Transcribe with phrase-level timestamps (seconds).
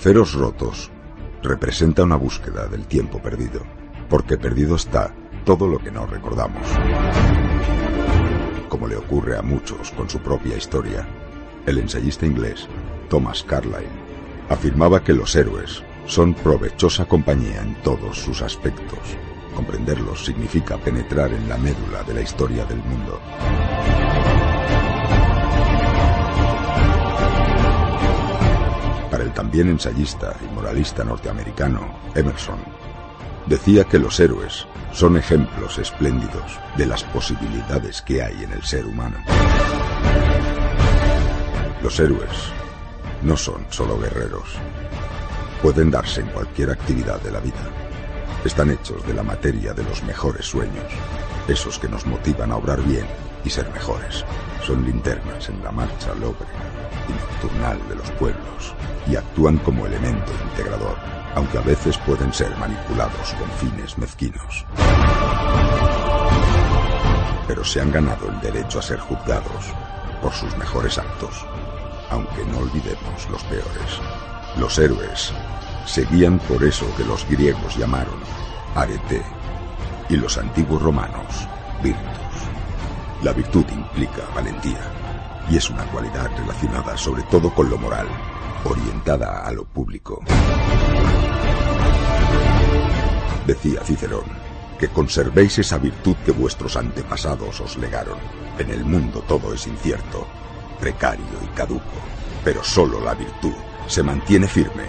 [0.00, 0.90] Aceros rotos
[1.42, 3.60] representa una búsqueda del tiempo perdido,
[4.08, 5.14] porque perdido está
[5.44, 6.66] todo lo que no recordamos.
[8.70, 11.06] Como le ocurre a muchos con su propia historia,
[11.66, 12.66] el ensayista inglés
[13.10, 13.90] Thomas Carlyle
[14.48, 19.00] afirmaba que los héroes son provechosa compañía en todos sus aspectos.
[19.54, 23.20] Comprenderlos significa penetrar en la médula de la historia del mundo.
[29.32, 32.58] También ensayista y moralista norteamericano Emerson,
[33.46, 38.86] decía que los héroes son ejemplos espléndidos de las posibilidades que hay en el ser
[38.86, 39.16] humano.
[41.82, 42.52] Los héroes
[43.22, 44.48] no son solo guerreros.
[45.62, 47.68] Pueden darse en cualquier actividad de la vida.
[48.44, 50.86] Están hechos de la materia de los mejores sueños,
[51.48, 53.06] esos que nos motivan a obrar bien
[53.44, 54.24] y ser mejores.
[54.66, 56.64] Son linternas en la marcha lóbrega
[57.08, 58.74] y nocturnal de los pueblos
[59.06, 60.96] y actúan como elemento integrador,
[61.34, 64.66] aunque a veces pueden ser manipulados con fines mezquinos.
[67.46, 69.74] Pero se han ganado el derecho a ser juzgados
[70.22, 71.44] por sus mejores actos,
[72.10, 74.00] aunque no olvidemos los peores.
[74.56, 75.32] Los héroes
[75.86, 78.20] seguían por eso que los griegos llamaron
[78.74, 79.22] arete
[80.08, 81.48] y los antiguos romanos
[81.82, 82.49] virtus.
[83.22, 84.80] La virtud implica valentía
[85.50, 88.08] y es una cualidad relacionada sobre todo con lo moral,
[88.64, 90.22] orientada a lo público.
[93.46, 94.24] Decía Cicerón,
[94.78, 98.16] que conservéis esa virtud que vuestros antepasados os legaron.
[98.58, 100.26] En el mundo todo es incierto,
[100.78, 102.00] precario y caduco,
[102.42, 103.52] pero solo la virtud
[103.86, 104.84] se mantiene firme,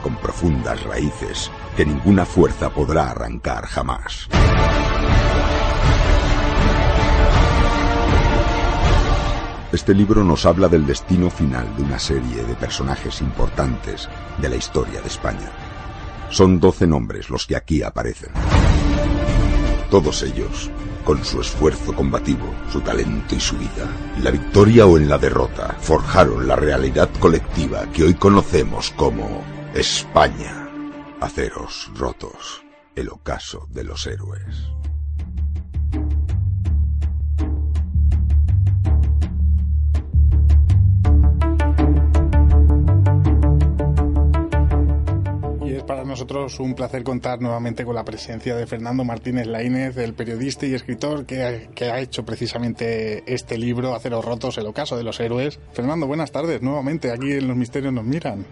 [0.00, 4.28] con profundas raíces que ninguna fuerza podrá arrancar jamás.
[9.74, 14.08] Este libro nos habla del destino final de una serie de personajes importantes
[14.38, 15.50] de la historia de España.
[16.30, 18.30] Son doce nombres los que aquí aparecen.
[19.90, 20.70] Todos ellos,
[21.04, 25.18] con su esfuerzo combativo, su talento y su vida, en la victoria o en la
[25.18, 29.42] derrota, forjaron la realidad colectiva que hoy conocemos como
[29.74, 30.68] España.
[31.20, 32.62] Aceros rotos,
[32.94, 34.70] el ocaso de los héroes.
[45.84, 50.66] Para nosotros un placer contar nuevamente con la presencia de Fernando Martínez Laínez, el periodista
[50.66, 55.04] y escritor que ha, que ha hecho precisamente este libro, Aceros Rotos, el ocaso de
[55.04, 55.60] los héroes.
[55.72, 58.46] Fernando, buenas tardes, nuevamente aquí en Los Misterios nos miran.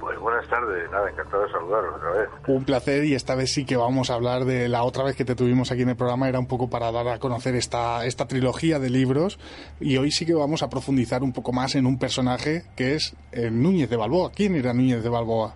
[0.00, 2.28] Pues buenas tardes, nada, encantado de saludaros otra vez.
[2.48, 5.24] Un placer y esta vez sí que vamos a hablar de la otra vez que
[5.24, 8.26] te tuvimos aquí en el programa, era un poco para dar a conocer esta, esta
[8.26, 9.38] trilogía de libros
[9.80, 13.14] y hoy sí que vamos a profundizar un poco más en un personaje que es
[13.30, 14.32] eh, Núñez de Balboa.
[14.34, 15.54] ¿Quién era Núñez de Balboa?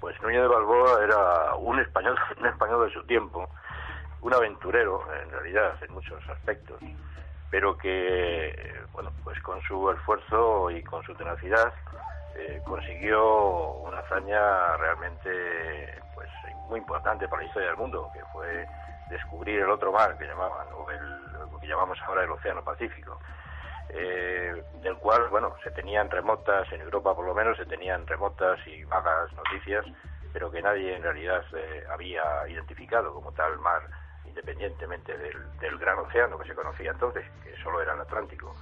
[0.00, 3.48] Pues Núñez de Balboa era un español, un español de su tiempo,
[4.22, 6.80] un aventurero, en realidad, en muchos aspectos,
[7.50, 11.72] pero que, bueno, pues con su esfuerzo y con su tenacidad
[12.34, 16.28] eh, consiguió una hazaña realmente, pues,
[16.68, 18.66] muy importante para la historia del mundo, que fue
[19.08, 23.18] descubrir el otro mar que llamaban, o el, lo que llamamos ahora el Océano Pacífico
[23.94, 28.58] eh, del cual, bueno, se tenían remotas, en Europa por lo menos, se tenían remotas
[28.66, 29.84] y vagas noticias,
[30.32, 33.82] pero que nadie en realidad eh, había identificado como tal mar,
[34.26, 38.54] independientemente del, gran océano que se conocía entonces, que solo era el Atlántico.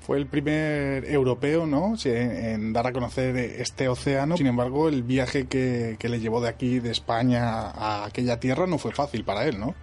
[0.00, 1.94] Fue el primer europeo, ¿no?
[2.04, 4.36] En dar a conocer este océano.
[4.36, 8.66] Sin embargo, el viaje que, que le llevó de aquí, de España, a aquella tierra
[8.66, 9.76] no fue fácil para él, ¿no?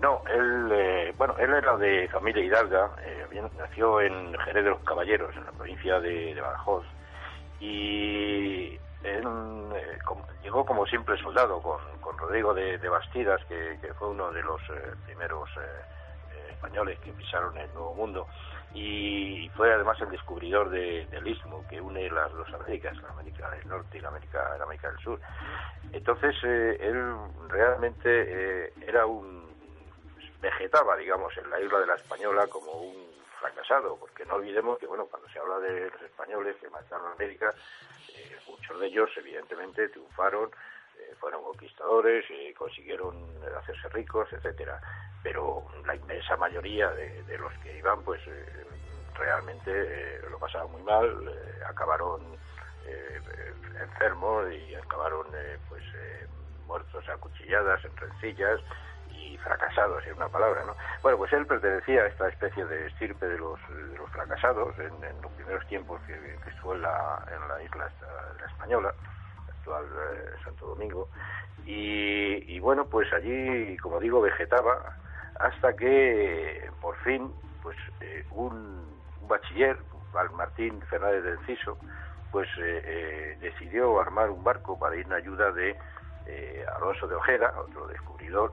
[0.00, 0.70] No, él,
[1.26, 5.52] bueno, él era de familia hidalga, eh, nació en Jerez de los Caballeros, en la
[5.52, 6.84] provincia de, Badajoz,
[7.60, 9.24] y él,
[9.74, 9.98] eh,
[10.42, 11.78] llegó como simple soldado con,
[12.18, 14.60] Rodrigo de, Bastidas, que, fue uno de los
[15.06, 15.48] primeros
[16.50, 18.26] españoles que pisaron el Nuevo Mundo,
[18.74, 23.68] y fue además el descubridor del istmo que une las dos Américas, la América del
[23.68, 25.20] Norte y la América, la América del Sur.
[25.92, 27.14] Entonces eh, él
[27.48, 28.08] realmente
[28.66, 29.43] eh, era un
[30.44, 33.10] vegetaba, digamos, en la isla de la Española como un
[33.40, 37.12] fracasado, porque no olvidemos que, bueno, cuando se habla de los españoles que marcharon a
[37.12, 37.52] América,
[38.14, 40.50] eh, muchos de ellos, evidentemente, triunfaron,
[41.18, 42.24] fueron conquistadores,
[42.56, 43.16] consiguieron
[43.58, 44.80] hacerse ricos, etcétera.
[45.22, 48.66] Pero la inmensa mayoría de, los que iban, pues eh,
[49.14, 52.34] realmente eh, lo pasaban muy mal, eh, acabaron
[53.80, 55.26] enfermos y acabaron
[55.68, 55.82] pues
[56.66, 58.60] muertos a cuchilladas, en rencillas
[59.32, 60.74] y fracasados, en una palabra, ¿no?
[61.02, 63.58] Bueno, pues él pertenecía a esta especie de estirpe de los,
[64.12, 66.14] fracasados en, los primeros tiempos que,
[66.48, 67.90] estuvo en la, en la isla
[68.38, 68.94] la española,
[69.58, 69.84] actual
[70.44, 71.08] Santo Domingo,
[71.64, 74.96] y, y, bueno, pues allí, como digo, vegetaba
[75.40, 77.32] hasta que por fin
[77.62, 78.84] pues eh, un,
[79.26, 79.78] bachiller,
[80.36, 81.78] Martín Fernández del Ciso,
[82.30, 85.76] pues eh, eh, decidió armar un barco para ir en ayuda de
[86.76, 88.52] Alonso de Ojeda, otro descubridor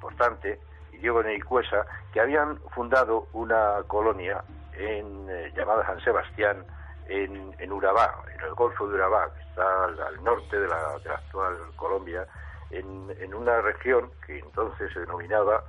[0.00, 0.58] importante,
[0.92, 4.42] y Diego Neicuesa, que habían fundado una colonia
[4.72, 6.64] en, llamada San Sebastián
[7.06, 11.08] en, en, Urabá, en el Golfo de Urabá, que está al, norte de la, de
[11.08, 12.26] la, actual Colombia,
[12.70, 15.62] en, en una región que entonces se denominaba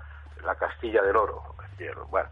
[0.44, 1.44] la Castilla del Oro.
[2.10, 2.30] Bueno,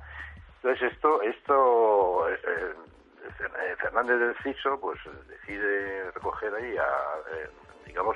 [0.61, 6.85] entonces esto, esto eh, eh, Fernández del Ciso, pues decide recoger ahí, a,
[7.33, 7.49] eh,
[7.87, 8.15] digamos,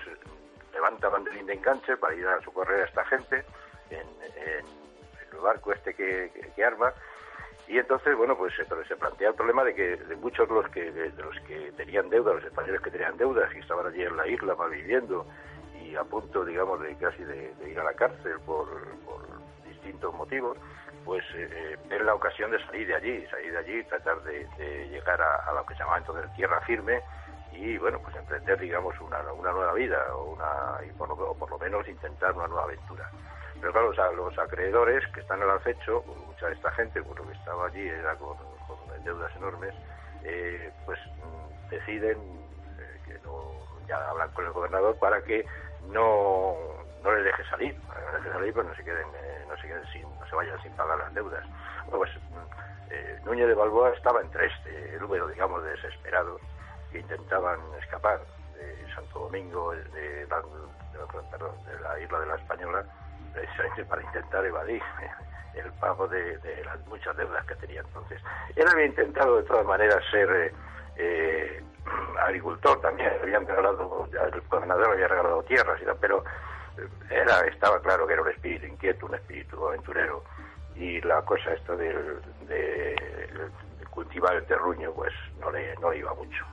[0.71, 3.43] levanta banderín de enganche para ir a socorrer a esta gente
[3.93, 4.07] en,
[5.31, 6.31] el barco este que,
[6.63, 6.93] arma
[7.67, 10.69] y entonces bueno pues se, se, plantea el problema de que de muchos de los
[10.69, 14.15] que de, los que tenían deuda los españoles que tenían deudas y estaban allí en
[14.15, 15.25] la isla malviviendo
[15.81, 18.67] y a punto digamos de casi de, ir a la cárcel por
[19.83, 20.57] distintos motivos,
[21.03, 24.47] pues eh, ver la ocasión de salir de allí, salir de allí, tratar de,
[24.89, 27.01] llegar a, lo que se llama entonces tierra firme
[27.51, 31.59] y bueno, pues emprender digamos una, una nueva vida o, una, y lo, por lo
[31.59, 33.09] menos intentar una nueva aventura.
[33.63, 37.33] Pero claro, los, acreedores que están al acecho, mucha de esta gente, por lo que
[37.33, 38.35] estaba allí era con,
[39.05, 39.73] deudas enormes,
[40.25, 42.17] eh, pues mm, deciden
[42.77, 43.53] eh, que no,
[43.87, 45.45] ya hablan con el gobernador para que
[45.87, 46.55] no,
[47.03, 49.07] no les deje salir, para que no les deje salir, pues no se queden
[49.47, 51.45] no se, queden sin, no se vayan sin pagar las deudas.
[51.85, 52.11] Bueno, pues
[52.89, 56.41] eh, Núñez de Balboa estaba entre este número, digamos, de desesperados
[56.91, 58.19] que intentaban escapar
[58.57, 60.27] de Santo Domingo, de,
[61.81, 62.85] la isla de la Española,
[63.33, 64.81] precisamente para intentar evadir
[65.55, 68.21] el pago de, las muchas deudas que tenía entonces.
[68.55, 70.53] Él había intentado de todas maneras ser eh,
[70.97, 71.63] eh,
[72.19, 76.23] agricultor también, habían regalado, el gobernador había regalado tierras pero
[77.09, 80.23] era estaba claro que era un espíritu inquieto, un espíritu aventurero
[80.75, 81.93] y la cosa esto de,
[83.91, 86.43] cultivar el terruño pues no le, no iba mucho.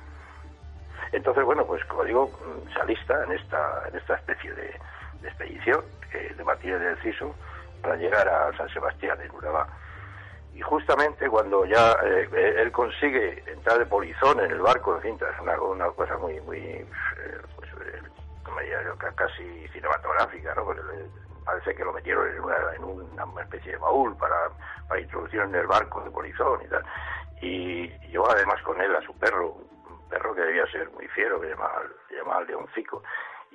[1.13, 2.31] Entonces, bueno, pues como digo,
[2.73, 4.79] se alista en esta, en esta especie de,
[5.23, 5.83] expedición
[6.19, 7.35] de Martínez del Ciso
[7.83, 9.67] para llegar a San Sebastián en Urabá.
[10.55, 15.19] Y justamente cuando ya eh, él consigue entrar de polizón en el barco, en fin,
[15.21, 16.87] es una, una cosa muy, muy eh,
[19.15, 20.67] casi cinematográfica, ¿no?
[21.45, 22.41] parece que lo metieron en
[22.85, 24.51] una, especie de baúl para,
[24.89, 26.85] para introducir en el barco de polizón y tal.
[27.43, 31.41] Y, llevó además con él a su perro, un perro que debía ser muy fiero,
[31.41, 33.03] que llamaba, llamaba Leoncico.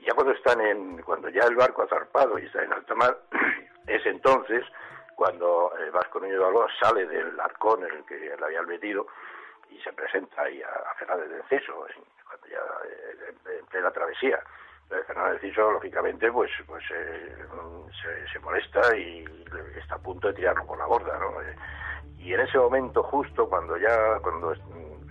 [0.05, 3.17] Ya cuando están en, cuando ya el barco ha zarpado y está en alta mar,
[3.87, 4.63] es entonces
[5.15, 9.07] cuando el Vasco Núñez de Balboa sale del arcón en el que le habían metido
[9.69, 11.88] y se presenta ahí a, a Fernández de Ceso,
[12.27, 14.39] cuando ya eh, en plena travesía.
[14.88, 17.35] Fernández Ciso, lógicamente, pues, pues eh,
[18.31, 19.25] se, molesta y
[19.77, 21.41] está a punto de tirarlo por la borda, ¿no?
[21.41, 21.55] Eh,
[22.17, 24.53] y en ese momento, justo cuando ya, cuando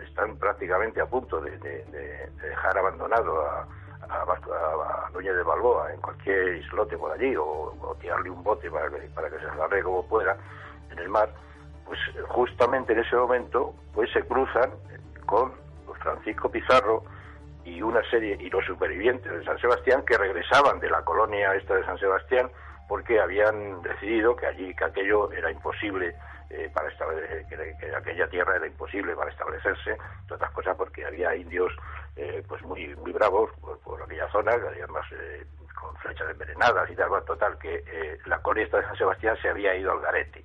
[0.03, 3.67] están prácticamente a punto de, dejar abandonado a,
[4.09, 8.99] a, Núñez de Balboa en cualquier islote por allí o, tirarle un bote para que,
[8.99, 10.37] que se agarre como pueda
[10.91, 11.31] en el mar,
[11.87, 14.71] pues justamente en ese momento pues se cruzan
[15.27, 15.53] con
[16.01, 17.03] Francisco Pizarro,
[17.65, 21.75] y una serie, y los supervivientes de San Sebastián que regresaban de la colonia esta
[21.75, 22.51] de San Sebastián
[22.89, 26.15] porque habían decidido que allí, que aquello era imposible
[26.51, 31.35] eh, para establecer, que, aquella tierra era imposible para establecerse, entre otras cosas porque había
[31.35, 31.73] indios
[32.17, 35.45] eh, pues muy muy bravos por, aquella zona, además eh,
[35.75, 39.75] con flechas envenenadas y tal, total, que la colonia esta de San Sebastián se había
[39.75, 40.45] ido al garete.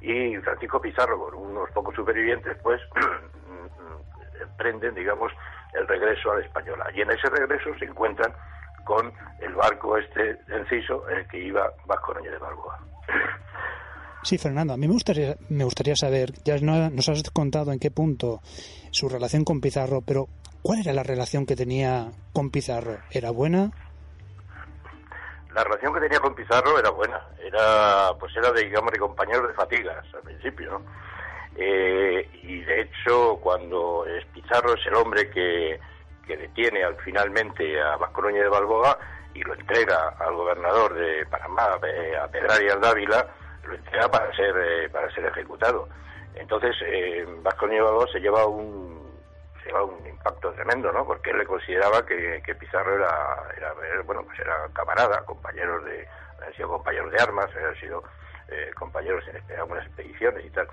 [0.00, 2.80] Y Francisco Pizarro, con unos pocos supervivientes, pues
[4.40, 5.32] emprenden, digamos,
[5.74, 6.90] el regreso a la española.
[6.94, 8.32] Y en ese regreso se encuentran
[8.84, 12.78] con el barco este enciso en el que iba Vasco Núñez de Balboa.
[14.24, 17.92] Sí, Fernando, a mí me gustaría, me gustaría saber, ya nos has contado en qué
[17.92, 18.40] punto
[18.90, 20.26] su relación con Pizarro, pero
[20.62, 22.98] ¿cuál era la relación que tenía con Pizarro?
[23.10, 23.70] ¿Era buena?
[25.54, 29.48] La relación que tenía con Pizarro era buena, era pues era de digamos de compañero
[29.48, 30.82] de fatigas al principio, ¿no?
[31.56, 35.80] Eh, y de hecho cuando Pizarro es el hombre que,
[36.26, 38.98] que detiene al finalmente a Vasco de Balboa
[39.34, 43.26] y lo entrega al gobernador de Panamá, eh, a Pedrarias Dávila,
[43.64, 45.88] lo entrega para ser eh, para ser ejecutado.
[46.34, 48.97] Entonces, eh, Vasco Balboa se lleva un
[49.68, 51.04] se lleva un impacto tremendo, ¿no?
[51.04, 56.06] Porque él le consideraba que, que Pizarro era, era, bueno, pues era camarada, compañeros de,
[56.38, 58.02] habían sido compañeros de armas, habían sido
[58.48, 60.68] eh, compañeros en algunas expediciones y tal.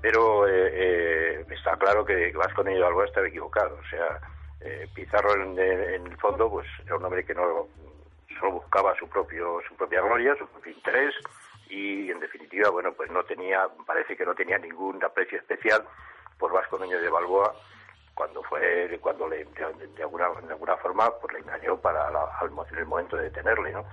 [0.00, 4.20] Pero está claro que Vasco de Balboa estaba equivocado, o sea,
[4.94, 7.68] Pizarro en, en, el fondo pues era un hombre que no
[8.38, 11.14] solo buscaba su propio su propia gloria, su propio interés
[11.68, 15.84] y en definitiva, bueno, pues no tenía, parece que no tenía ningún aprecio especial
[16.38, 17.54] por Vasco Núñez de Balboa
[18.14, 22.86] cuando fue cuando le de, alguna de alguna forma pues le engañó para en el
[22.86, 23.84] momento de detenerle no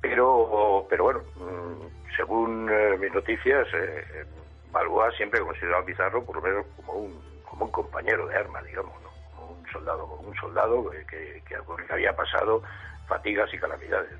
[0.00, 4.24] pero pero bueno mm, según eh, mis noticias eh,
[4.70, 8.64] Balboa siempre consideraba a Pizarro por lo menos como un como un compañero de armas
[8.64, 12.62] digamos no como un soldado un soldado que, que, que había pasado
[13.06, 14.10] fatigas y calamidades.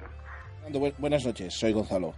[0.98, 2.14] buenas noches, soy Gonzalo.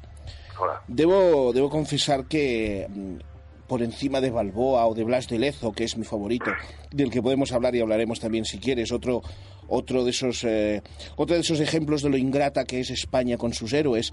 [0.58, 0.82] Hola.
[0.86, 3.18] Debo, debo confesar que mm,
[3.66, 6.50] por encima de Balboa o de Blas de Lezo, que es mi favorito,
[6.90, 9.22] del que podemos hablar y hablaremos también si quieres, otro,
[9.68, 10.82] otro de esos eh,
[11.16, 14.12] otro de esos ejemplos de lo ingrata que es España con sus héroes.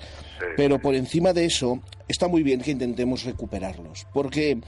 [0.58, 4.60] Pero por encima de eso, está muy bien que intentemos recuperarlos, porque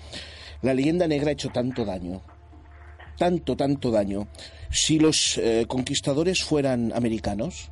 [0.61, 2.21] la leyenda negra ha hecho tanto daño,
[3.17, 4.27] tanto, tanto daño.
[4.71, 7.71] Si los eh, conquistadores fueran americanos,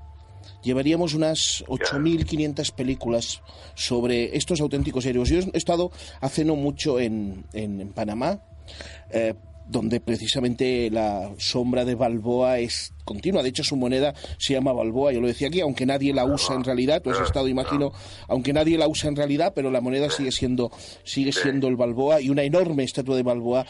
[0.63, 3.41] llevaríamos unas 8.500 películas
[3.75, 5.29] sobre estos auténticos héroes.
[5.29, 8.41] Yo he estado hace no mucho en, en, Panamá,
[9.11, 9.33] eh,
[9.67, 13.43] donde precisamente la sombra de Balboa es continua.
[13.43, 16.55] De hecho, su moneda se llama Balboa, yo lo decía aquí, aunque nadie la usa
[16.55, 17.91] en realidad, tú has estado, imagino,
[18.27, 20.71] aunque nadie la usa en realidad, pero la moneda sigue siendo,
[21.03, 23.65] sigue siendo el Balboa y una enorme estatua de Balboa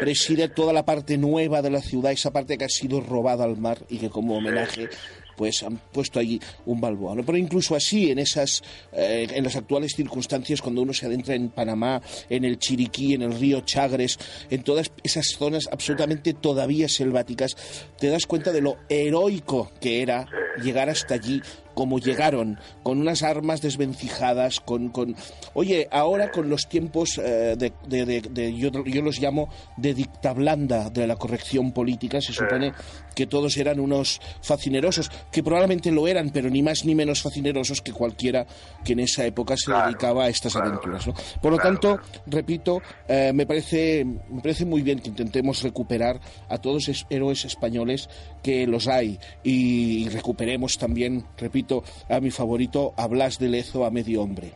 [0.00, 3.56] preside toda la parte nueva de la ciudad, esa parte que ha sido robada al
[3.56, 4.88] mar y que como homenaje
[5.36, 7.14] pues han puesto allí un Balboa.
[7.24, 8.62] Pero incluso así, en esas,
[8.92, 13.22] eh, en las actuales circunstancias, cuando uno se adentra en Panamá, en el Chiriquí, en
[13.22, 14.18] el río Chagres,
[14.50, 17.56] en todas esas zonas absolutamente todavía selváticas,
[17.98, 20.26] te das cuenta de lo heroico que era
[20.62, 21.42] llegar hasta allí
[21.76, 24.88] como llegaron, con unas armas desvencijadas, con...
[24.88, 25.14] con
[25.52, 30.88] oye, ahora con los tiempos eh, de, de, yo, yo, los llamo de dicta blanda
[30.88, 32.72] de la corrección política, se supone
[33.14, 37.82] que todos eran unos facinerosos, que probablemente lo eran, pero ni más ni menos facinerosos
[37.82, 38.46] que cualquiera
[38.82, 41.06] que en esa época se dedicaba a estas aventuras.
[41.06, 41.14] ¿no?
[41.42, 46.56] Por lo tanto, repito, eh, me, parece, me parece muy bien que intentemos recuperar a
[46.56, 48.08] todos esos héroes españoles
[48.42, 50.08] que los hay y
[50.46, 54.52] recuperemos también, repito, a mi favorito, a Blas de Lezo a medio hombre.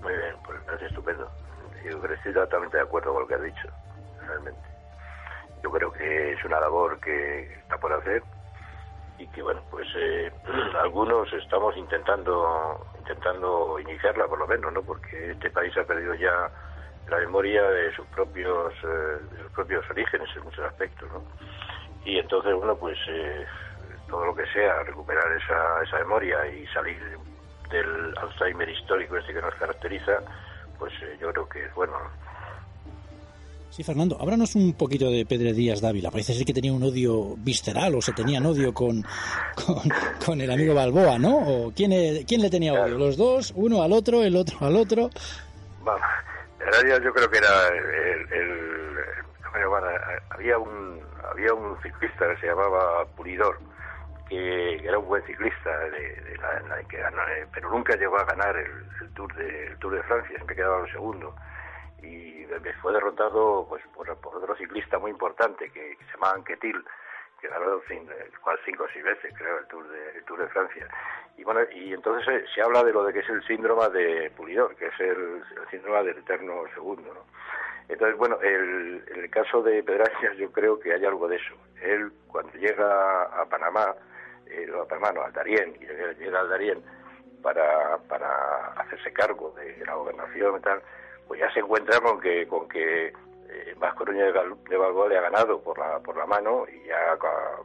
[0.00, 1.28] Muy bien, pues me estupendo.
[1.84, 3.68] Yo estoy totalmente de acuerdo con lo que has dicho,
[4.24, 4.60] realmente.
[5.64, 8.22] Yo creo que es una labor que está por hacer
[9.18, 10.30] y que, bueno, pues eh,
[10.80, 14.82] algunos estamos intentando intentando iniciarla, por lo menos, ¿no?
[14.82, 16.50] Porque este país ha perdido ya
[17.08, 21.24] la memoria de sus propios eh, de sus propios orígenes en muchos aspectos, ¿no?
[22.04, 23.44] Y entonces, bueno, pues eh,
[24.08, 26.98] todo lo que sea, recuperar esa, esa memoria y salir
[27.70, 30.18] del Alzheimer histórico este que nos caracteriza,
[30.78, 31.92] pues eh, yo creo que es bueno.
[33.70, 36.10] Sí, Fernando, háblanos un poquito de Pedro Díaz Dávila.
[36.10, 39.04] Parece ser que tenía un odio visceral o se tenía odio con,
[40.24, 41.36] con, el amigo Balboa, ¿no?
[41.36, 41.92] ¿O quién,
[42.26, 42.98] quién le tenía odio?
[42.98, 43.52] ¿Los dos?
[43.54, 44.24] ¿Uno al otro?
[44.24, 45.10] ¿El otro al otro?
[45.82, 46.04] Bueno,
[46.60, 48.98] en realidad yo creo que era el, el,
[50.30, 50.98] había un
[51.30, 53.58] había un ciclista que se llamaba Pulidor
[54.28, 59.34] que era un buen ciclista, de, la, eh, pero nunca llegó a ganar el, Tour
[59.34, 61.34] de Tour de Francia, siempre quedaba en segundo.
[62.02, 62.28] Y
[62.80, 66.84] fue derrotado pues por, otro ciclista muy importante que, se llamaba Anquetil
[67.40, 70.88] que ganó cinco o seis veces creo el Tour de Tour de Francia.
[71.36, 74.74] Y bueno y entonces se, habla de lo de que es el síndrome de Pulidor
[74.74, 77.24] que es el, síndrome del eterno segundo
[77.88, 81.54] entonces bueno el, el caso de Pedracias yo creo que hay algo de eso.
[81.80, 83.94] Él cuando llega a Panamá
[84.50, 86.82] eh, los hermanos al Darién, y llega al Darién
[87.42, 90.82] para, para hacerse cargo de la gobernación y tal,
[91.26, 93.12] pues ya se encuentra con que con que
[93.50, 97.16] eh, Vasco de, Balboa le ha ganado por la por la mano y ya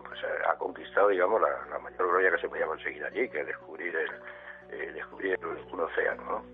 [0.08, 3.96] pues, ha conquistado digamos la, mayor gloria que se podía conseguir allí que es descubrir
[3.96, 4.10] el
[4.72, 5.40] eh, descubrir
[5.72, 6.54] un océano ¿no?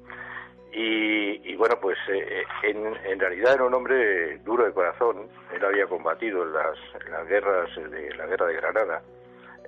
[0.72, 5.28] Y, bueno, pues eh, en, realidad era un hombre duro de corazón.
[5.52, 6.78] Él había combatido en las,
[7.10, 9.02] las guerras de la guerra de Granada.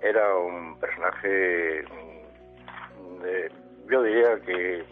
[0.01, 4.84] Era un personaje, mm, yo diría que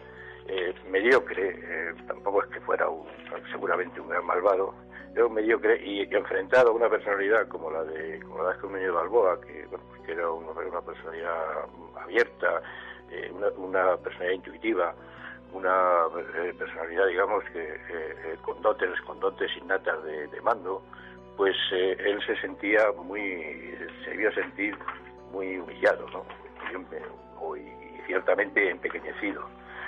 [0.48, 1.48] eh, mediocre.
[1.48, 3.06] Eh, tampoco es que fuera un,
[3.50, 4.74] seguramente un gran malvado.
[5.14, 9.40] Era un mediocre y, enfrentado a una personalidad como la de como la de Balboa,
[9.40, 11.64] que, pues que era una, personalidad
[12.00, 12.62] abierta,
[13.32, 14.94] una, una personalidad intuitiva
[15.52, 20.82] una eh, personalidad, digamos, que eh, con dotes, con dotes innatas de, mando,
[21.36, 24.76] pues eh, él se sentía muy, se vio sentir
[25.32, 26.24] muy humillado, ¿no?
[27.56, 29.44] Y, ciertamente empequeñecido.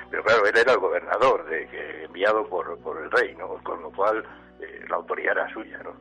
[0.09, 3.49] Pero claro, él era el gobernador, de, enviado por, por el rey, ¿no?
[3.65, 4.25] Con lo cual
[4.89, 5.93] la autoridad era suya, ¿no?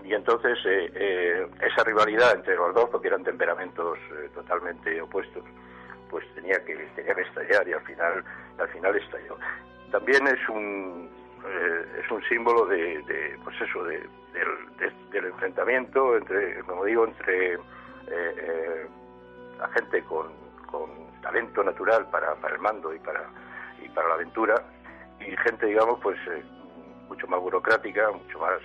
[0.04, 3.98] Y entonces esa rivalidad entre los dos, porque eran temperamentos
[4.34, 5.44] totalmente opuestos,
[6.10, 8.24] pues tenía que tenía que estallar y al final
[8.58, 9.38] al final estalló
[9.90, 11.10] también es un
[11.46, 14.00] eh, es un símbolo de, pues eso de,
[14.32, 17.58] del, enfrentamiento entre como digo entre eh,
[18.08, 18.86] eh,
[19.58, 20.28] la gente con,
[21.22, 23.28] talento natural para, para el mando y para
[23.84, 24.54] y para la aventura
[25.20, 26.18] y gente digamos pues
[27.08, 28.60] mucho más burocrática mucho más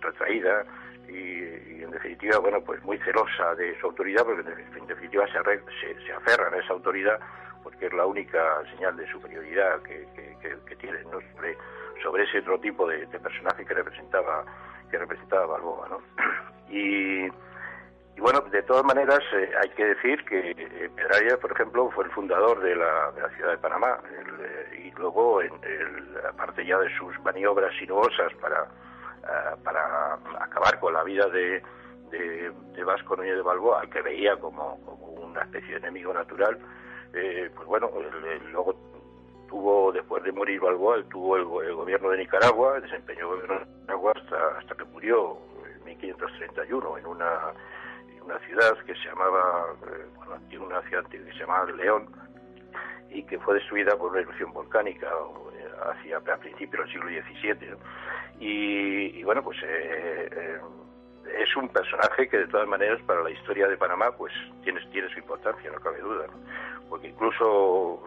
[0.00, 0.64] retraída
[1.08, 4.42] y, en definitiva, bueno, pues muy celosa de su autoridad, porque
[4.76, 7.20] en definitiva se, se, aferran a esa autoridad
[7.66, 10.76] porque es la única señal de superioridad que, que,
[11.34, 11.58] sobre,
[12.00, 14.44] sobre ese otro tipo de, personaje que representaba
[14.88, 16.00] que representaba Balboa, ¿no?
[16.68, 17.28] Y,
[18.18, 22.10] bueno, de todas maneras, eh, hay que decir que eh, Pedraria, por ejemplo, fue el
[22.10, 25.40] fundador de la, de ciudad de Panamá, eh, y luego,
[26.28, 28.66] aparte ya de sus maniobras sinuosas para
[29.26, 31.60] eh, para acabar con la vida de,
[32.10, 34.74] de, Vasco Núñez de Balboa, al que veía como,
[35.20, 36.56] una especie de enemigo natural,
[37.14, 37.90] eh, pues bueno,
[38.52, 38.74] luego
[39.48, 44.12] tuvo, después de morir Balboa, tuvo el, gobierno de Nicaragua, desempeñó el gobierno de Nicaragua
[44.16, 45.38] hasta, hasta que murió
[45.78, 47.52] en 1531 en una,
[48.14, 52.08] en una ciudad que se llamaba, eh, bueno, una ciudad que se llamaba León,
[53.10, 55.08] y que fue destruida por una erupción volcánica
[55.90, 57.76] hacia a principios del siglo XVII.
[58.38, 60.58] Y, bueno, pues eh, eh,
[61.38, 65.08] es un personaje que de todas maneras para la historia de Panamá pues tiene, tiene
[65.10, 66.26] su importancia, no cabe duda.
[66.88, 68.02] Porque incluso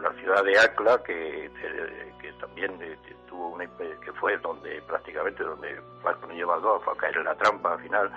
[0.00, 1.50] la, ciudad de Acla, que,
[2.20, 2.96] que también eh,
[3.28, 5.80] tuvo una, que fue donde prácticamente donde
[6.28, 8.10] Núñez Balboa fue a caer en la trampa al final,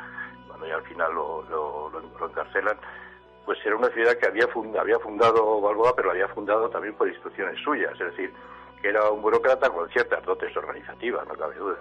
[0.48, 2.78] cuando ya al final lo, lo, lo encarcelan,
[3.46, 4.48] pues era una ciudad que había,
[4.80, 8.34] había fundado Balboa, pero había fundado también por instrucciones suyas, es decir,
[8.82, 11.78] que era un burócrata con ciertas dotes organizativas, no cabe duda.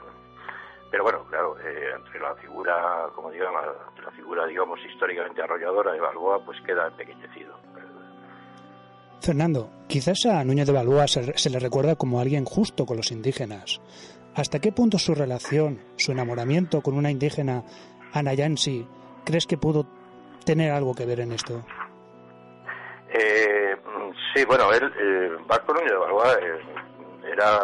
[0.90, 3.62] Pero bueno, claro, eh, entre la figura, como digamos,
[4.04, 7.54] la figura, digamos, históricamente arrolladora de Balboa, pues queda empequeñecido.
[9.24, 13.80] Fernando, quizás a Núñez de Balboa se, le recuerda como alguien justo con los indígenas.
[14.34, 17.64] ¿Hasta qué punto su relación, su enamoramiento con una indígena,
[18.12, 18.86] Ana Yansi,
[19.24, 19.86] crees que pudo
[20.44, 21.64] tener algo que ver en esto?
[23.08, 23.76] Eh,
[24.34, 27.60] sí, bueno, él, eh, Vasco Núñez de Balboa eh, era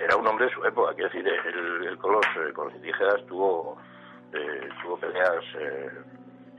[0.00, 3.76] era un hombre de su época, quiero decir, él, con, los, con los indígenas tuvo,
[4.82, 5.44] tuvo peleas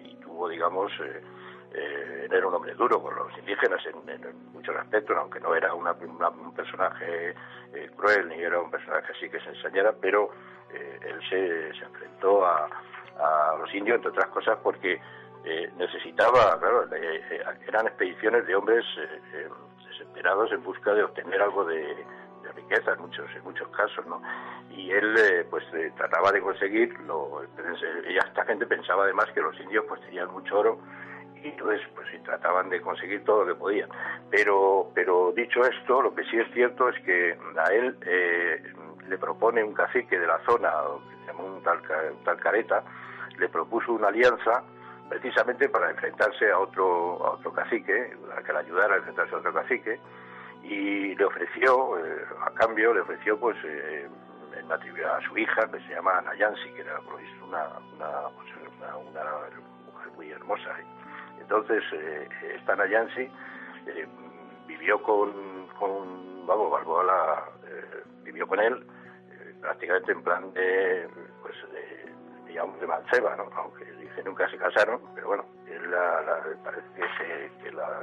[0.04, 0.92] y tuvo, digamos,
[1.74, 6.54] era un hombre duro con los indígenas en, muchos aspectos, aunque no era una, un
[6.54, 7.36] personaje
[7.96, 10.32] cruel ni era un personaje así que se ensañara, pero
[10.72, 12.70] él se, se enfrentó a,
[13.20, 15.00] a los indios, entre otras cosas, porque
[15.44, 18.84] eh, necesitaba, claro, eh, eh, eran expediciones de hombres
[19.88, 22.04] desesperados en busca de obtener algo de,
[22.56, 24.22] riqueza en muchos en muchos casos, ¿no?
[24.72, 25.64] Y él, pues,
[25.96, 27.42] trataba de conseguirlo.
[28.10, 30.80] Y esta gente pensaba además que los indios, pues, tenían mucho oro
[31.44, 33.90] y entonces, pues, trataban de conseguir todo lo que podían.
[34.32, 37.98] Pero, pero dicho esto, lo que sí es cierto es que a él
[39.08, 40.72] le propone un cacique de la zona,
[41.10, 42.84] que se llama un tal, un tal Careta,
[43.38, 44.64] le propuso una alianza
[45.10, 49.38] precisamente para enfrentarse a otro, a otro cacique, a que le ayudara a enfrentarse a
[49.38, 50.00] otro cacique,
[50.68, 54.10] y le ofreció, eh, a cambio, le ofreció pues eh,
[54.68, 57.68] a su hija, que se llama Nayansi, que era pues, una,
[58.36, 59.24] pues, una, una,
[59.86, 60.76] mujer muy hermosa.
[61.40, 63.30] Entonces, eh, esta Nayansi
[63.88, 64.08] eh,
[64.66, 67.52] vivió con, con, vamos, Balboa
[68.24, 68.86] vivió con él
[69.62, 71.08] prácticamente en plan de,
[71.42, 72.12] pues, de,
[72.48, 73.50] digamos, de manceba, ¿no?
[73.56, 75.46] Aunque dice nunca se casaron, pero bueno,
[75.90, 78.02] la, parece que, se, que la,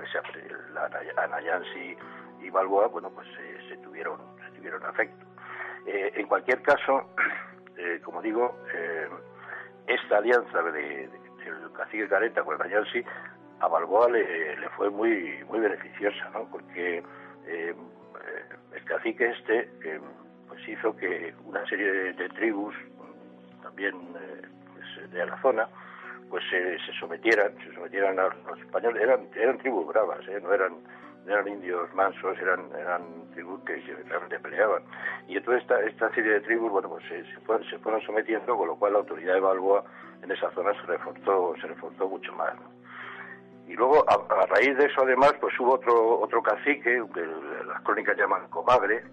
[0.72, 0.88] la
[2.42, 3.26] y Balboa, bueno, pues
[3.68, 5.24] se, tuvieron, se tuvieron afecto.
[5.86, 7.10] Eh, en cualquier caso,
[7.76, 9.08] eh, como digo, eh,
[9.86, 13.04] esta alianza de, del cacique Careta con Anayansi
[13.60, 16.48] a Balboa le, fue muy muy beneficiosa, ¿no?
[16.50, 17.02] Porque
[17.46, 17.74] eh,
[18.74, 19.70] el cacique este
[20.48, 22.74] pues hizo que una serie de, tribus,
[23.62, 23.94] también
[24.72, 25.68] pues, de la zona,
[26.28, 30.76] pues se, sometieran, se sometieran a los españoles, eran, eran tribus bravas, no eran
[31.26, 33.76] eran indios mansos, eran, eran tribus que
[34.08, 34.82] realmente peleaban.
[35.28, 37.40] Y entonces esta, esta serie de tribus, bueno, pues se, se,
[37.78, 39.84] fueron, sometiendo, con lo cual la autoridad de Balboa
[40.22, 42.54] en esa zona se reforzó, se reforzó mucho más.
[43.66, 47.26] Y luego, a, raíz de eso, además, pues hubo otro, otro cacique, que
[47.66, 49.04] las crónicas llaman Comagre,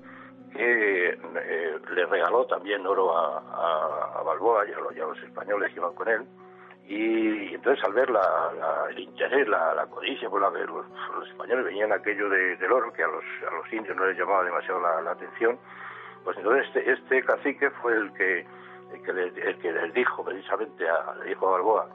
[0.52, 5.93] que eh, le regaló también oro a, a, Balboa y a, los, españoles que iban
[5.93, 6.26] con él.
[6.89, 10.88] Y, entonces al ver la, el interés, la, codicia por la que los,
[11.28, 14.82] españoles venían aquello del oro, que a los, a los indios no les llamaba demasiado
[14.82, 15.60] la, atención,
[16.23, 18.39] pues entonces este, este cacique fue el que,
[18.91, 21.89] el que, les, dijo precisamente, a, le dijo a Balboa,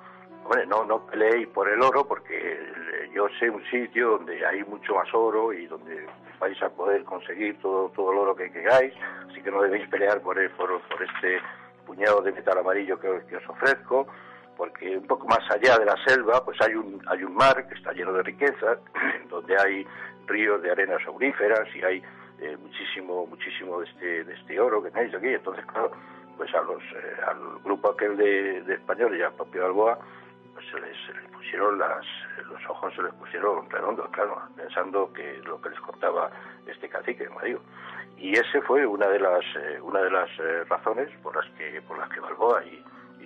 [0.44, 2.60] hombre, no, no peleéis por el oro porque
[3.12, 6.06] yo sé un sitio donde hay mucho más oro y donde
[6.38, 8.94] vais a poder conseguir todo, todo el oro que queráis,
[9.28, 11.40] así que no debéis pelear por, por, por este
[11.84, 14.06] puñado de metal amarillo que os ofrezco,
[14.56, 17.74] porque un poco más allá de la selva pues hay un hay un mar que
[17.74, 18.78] está lleno de riqueza
[19.28, 19.86] donde hay
[20.26, 22.02] ríos de arenas auríferas y hay
[22.40, 25.28] eh, muchísimo muchísimo de este de este oro que tenéis aquí.
[25.28, 25.90] Entonces claro
[26.36, 29.98] pues a los eh, al grupo aquel de, españoles y al propio Balboa
[30.52, 30.96] pues se les,
[31.32, 32.04] pusieron las
[32.48, 36.30] los ojos se les pusieron redondos claro pensando que lo que les contaba
[36.66, 37.60] este cacique digo.
[38.16, 40.30] Y ese fue una de las eh, una de las
[40.68, 42.82] razones por las que por las que Balboa y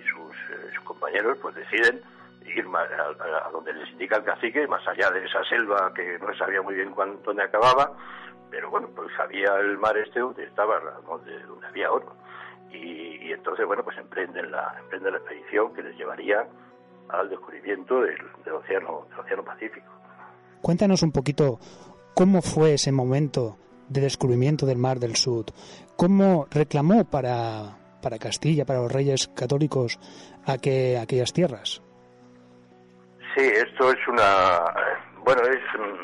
[0.09, 2.01] eh, sus, compañeros pues deciden
[2.45, 6.61] ir a, donde les indica el cacique, más allá de esa selva que no sabía
[6.61, 7.95] muy bien cuándo, dónde acababa,
[8.49, 12.15] pero bueno, pues sabía el mar este donde estaba, donde, donde había oro.
[12.71, 16.47] Y, entonces, bueno, pues emprenden la, emprenden la expedición que les llevaría
[17.09, 18.19] al descubrimiento del,
[18.53, 19.87] océano, del océano Pacífico.
[20.61, 21.59] Cuéntanos un poquito
[22.13, 25.45] cómo fue ese momento de descubrimiento del Mar del Sur,
[25.95, 29.99] cómo reclamó para, para Castilla, para los reyes católicos,
[30.45, 31.81] a que aquellas tierras.
[33.35, 34.59] Sí, esto es una.
[35.23, 35.59] Bueno, es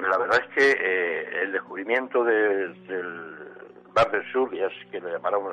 [0.09, 2.75] la verdad es que eh, el descubrimiento del
[3.95, 5.43] Mar del Sur, ya es que lo llamaron,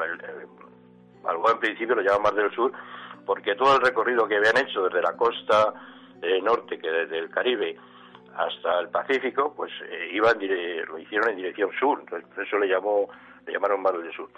[1.24, 2.72] algo en principio lo llamaban Mar del Sur,
[3.24, 5.72] porque todo el recorrido que habían hecho desde la costa
[6.20, 7.76] eh, norte, que desde el Caribe,
[8.37, 12.68] hasta el Pacífico, pues eh, iban lo hicieron en dirección sur, entonces por eso le
[12.68, 13.09] llamó
[13.46, 14.28] le llamaron Mar del Sur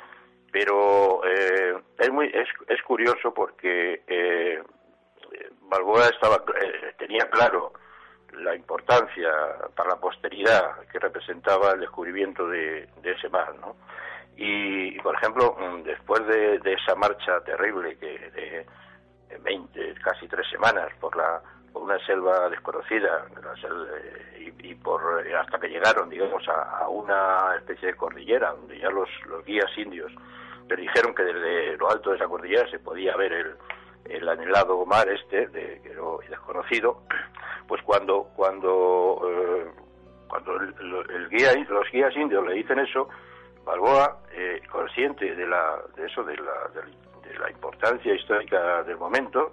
[0.55, 4.63] pero eh, es muy es, es curioso porque eh,
[5.63, 7.73] Balboa estaba eh, tenía claro
[8.35, 9.29] la importancia
[9.75, 13.75] para la posteridad que representaba el descubrimiento de, ese mar, ¿no?
[14.37, 18.67] Y, por ejemplo, mm, después de, esa marcha terrible que de,
[19.41, 23.27] 20, casi tres semanas por la por una selva desconocida
[24.39, 25.03] y, por
[25.37, 29.71] hasta que llegaron, digamos, a, a, una especie de cordillera donde ya los, los guías
[29.77, 30.13] indios
[30.69, 33.55] pero dijeron que desde lo alto de esa cordillera se podía ver el,
[34.07, 35.81] el anhelado mar este de,
[36.29, 37.03] desconocido.
[37.67, 39.71] Pues cuando cuando eh,
[40.29, 43.09] cuando el, guía los guías indios le dicen eso
[43.65, 49.53] Balboa eh, consciente de la de eso de la, de la importancia histórica del momento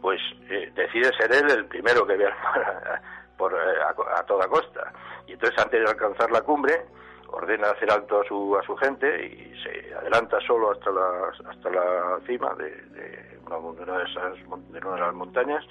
[0.00, 2.36] pues eh, decide ser él el primero que vea
[3.36, 4.92] por a, toda costa.
[5.26, 6.86] Y entonces antes de alcanzar la cumbre
[7.30, 11.70] ordena hacer alto a su, a su gente y se adelanta solo hasta la, hasta
[11.70, 13.58] la cima de, de, una,
[13.96, 14.34] de, esas,
[14.72, 15.64] de una de las montañas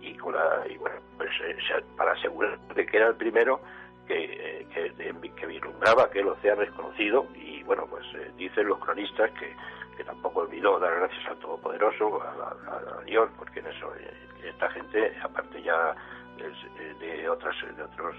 [0.00, 1.56] y, con la, y bueno, pues, eh,
[1.96, 3.60] para asegurar de que era el primero
[4.06, 4.92] que, que,
[5.36, 9.54] que, vislumbraba aquel océano desconocido y bueno, pues eh, dicen los cronistas que,
[9.96, 14.12] que tampoco olvidó dar gracias al Todopoderoso, a, Dios, porque en eso eh,
[14.44, 15.94] esta gente, aparte ya
[16.98, 18.16] de otras de otros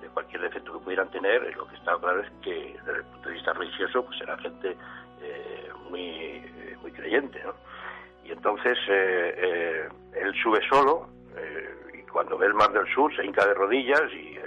[0.00, 3.28] de cualquier defecto que pudieran tener, lo que está claro es que desde el punto
[3.28, 4.76] de vista religioso pues era gente
[5.22, 7.42] eh, muy, eh, muy creyente.
[7.44, 7.54] ¿no?
[8.24, 11.08] Y entonces eh, él sube solo
[11.94, 14.38] y cuando ve el mar del sur se hinca de rodillas y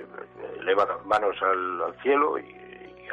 [0.59, 2.61] eleva las manos al, cielo y,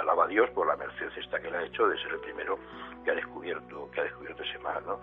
[0.00, 2.58] alaba a Dios por la merced esta que le ha hecho de ser el primero
[3.04, 4.82] que ha descubierto que ha descubierto ese mar.
[4.86, 4.98] ¿no?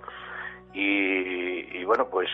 [0.73, 2.30] Y, y bueno, pues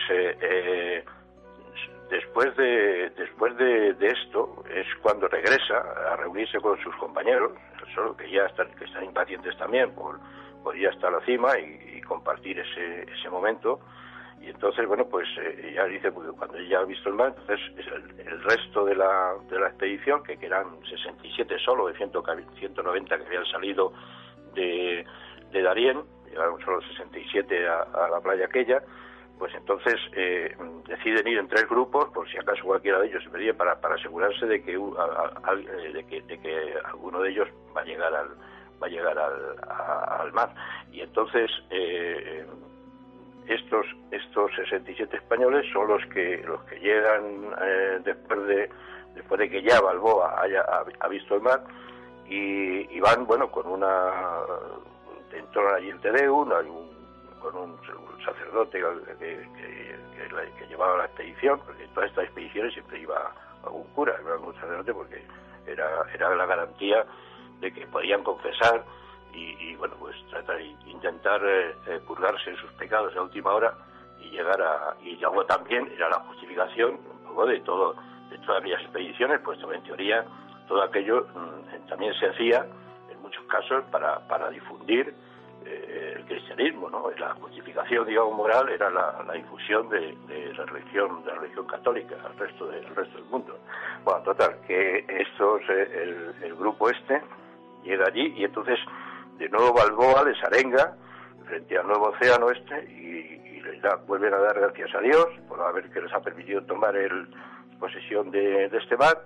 [2.14, 5.78] después de después de, esto es cuando regresa
[6.12, 7.52] a reunirse con sus compañeros
[7.94, 10.20] solo que ya están que están impacientes también por,
[10.62, 13.80] por ir hasta la cima y, compartir ese, ese momento.
[14.42, 17.60] Y entonces bueno pues eh, ya dice porque cuando ya ha visto el mar entonces
[18.18, 23.46] el, resto de la, de la expedición que, eran 67 solo de 190 que habían
[23.46, 23.92] salido
[24.54, 25.06] de,
[25.50, 28.82] de Darién llegaron solo 67 a, a la playa aquella
[29.44, 30.56] pues entonces eh,
[30.88, 33.96] deciden ir en tres grupos, por si acaso cualquiera de ellos se perdía, para, para
[33.96, 38.28] asegurarse de que, eh, de que, de que alguno de ellos va a llegar al
[38.82, 40.48] va a llegar al, mar.
[40.90, 42.46] Y entonces eh,
[43.46, 47.50] estos estos 67 españoles son los que los que llegan
[48.02, 48.70] después de
[49.14, 50.62] después de que ya Balboa haya
[51.00, 51.62] ha, visto el mar
[52.30, 54.10] y, van bueno con una
[55.30, 56.93] dentro allí el Tedeum, hay un,
[57.44, 58.80] con un sacerdote
[59.18, 64.54] que, llevaba la expedición, porque en todas estas expediciones siempre iba algún cura, iba algún
[64.54, 65.22] sacerdote, porque
[65.66, 67.04] era, era la garantía
[67.60, 68.82] de que podían confesar
[69.34, 73.74] y, bueno, pues tratar intentar eh, eh, purgarse sus pecados a última hora
[74.20, 74.96] y llegar a.
[75.02, 77.96] Y luego también era la justificación un poco de todo,
[78.30, 80.24] de todas aquellas expediciones, puesto que en teoría
[80.68, 82.64] todo aquello mm, también se hacía
[83.10, 85.12] en muchos casos para, para difundir
[85.66, 87.10] eh, el cristianismo, ¿no?
[87.18, 90.14] La justificación, digamos, moral era la, difusión de,
[90.56, 93.58] la religión, de la religión católica al resto, del resto del mundo.
[94.04, 97.22] Bueno, total, que estos, eh, el, grupo este
[97.82, 98.78] llega allí y entonces
[99.38, 100.96] de nuevo Balboa les arenga
[101.46, 105.60] frente al nuevo océano este y, les da, vuelven a dar gracias a Dios por
[105.60, 107.28] haber que les ha permitido tomar el,
[107.80, 109.24] posesión de, este mar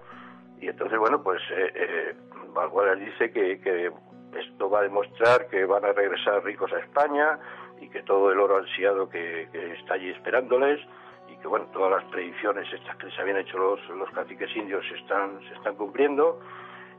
[0.60, 2.14] y entonces bueno pues eh,
[2.54, 3.90] Balboa les dice que
[4.36, 7.38] esto va a demostrar que van a regresar ricos a España
[7.80, 9.48] y que todo el oro ansiado que,
[9.80, 10.80] está allí esperándoles
[11.28, 14.84] y que bueno todas las predicciones estas que se habían hecho los, los caciques indios
[14.88, 16.40] se están se están cumpliendo.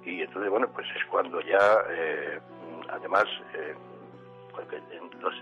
[0.05, 2.39] Y entonces bueno pues es cuando ya eh,
[2.89, 3.75] además eh,
[5.21, 5.33] los,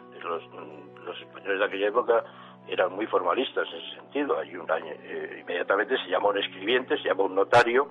[1.06, 2.23] los, españoles de aquella época
[2.67, 4.38] eran muy formalistas en ese sentido.
[4.39, 7.89] Hay un año, eh, inmediatamente se llama un escribiente, se llama un notario,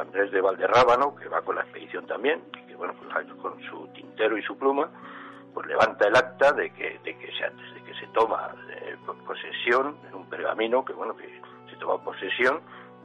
[0.00, 2.40] Andrés de Valderrábano, que va con la expedición también,
[2.78, 4.88] bueno, pues con su tintero y su pluma,
[5.52, 9.96] pues levanta el acta de que, de que se, de que se toma eh, posesión
[10.08, 11.28] en un pergamino, que bueno, que
[11.68, 12.60] se toma posesión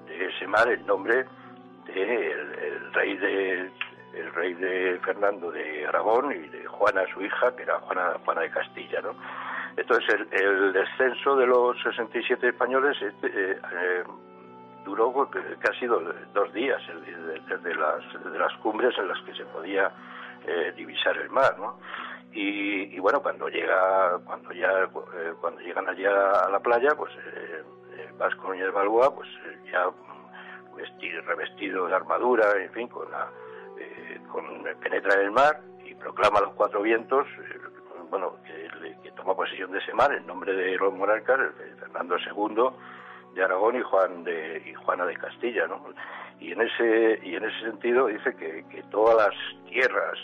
[0.06, 1.26] de ese mar el nombre
[1.88, 3.72] del el rey de
[4.14, 8.42] el rey de Fernando de Aragón y de Juana su hija que era Juana Juana
[8.42, 9.16] de Castilla no
[9.76, 14.04] entonces el, descenso de los 67 españoles este, eh, eh,
[14.84, 16.82] duró casi dos días,
[17.48, 19.92] desde las, cumbres en las que se podía
[20.46, 21.80] eh, divisar el mar, ¿no?
[22.36, 27.64] Y, bueno, cuando llega, cuando ya, eh, cuando llegan allá a la playa, pues eh,
[28.18, 29.30] Vasco Núñez Balboa, pues
[29.72, 29.88] ya
[30.76, 33.30] vestido, revestido de armadura, en fin, con la,
[34.32, 37.28] con, penetra en el mar y proclama los cuatro vientos,
[38.14, 41.40] bueno, que, toma posesión de ese mar en nombre de los monarcas,
[41.80, 45.84] Fernando II de Aragón y Juan de y Juana de Castilla, ¿no?
[46.40, 50.20] Y en ese y en ese sentido dice que, que todas las tierras,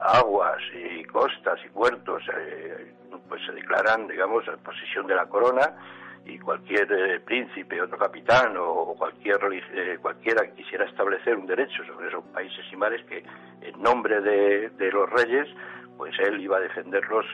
[0.00, 2.92] aguas y costas y puertos eh,
[3.26, 5.78] pues se declaran, digamos, en posesión de la corona
[6.26, 9.38] y cualquier eh, príncipe, otro capitán o, cualquier
[9.72, 13.24] eh, cualquiera que quisiera establecer un derecho sobre esos países y mares que
[13.62, 15.48] en nombre de, de los reyes
[16.00, 17.26] pues él iba a defenderlos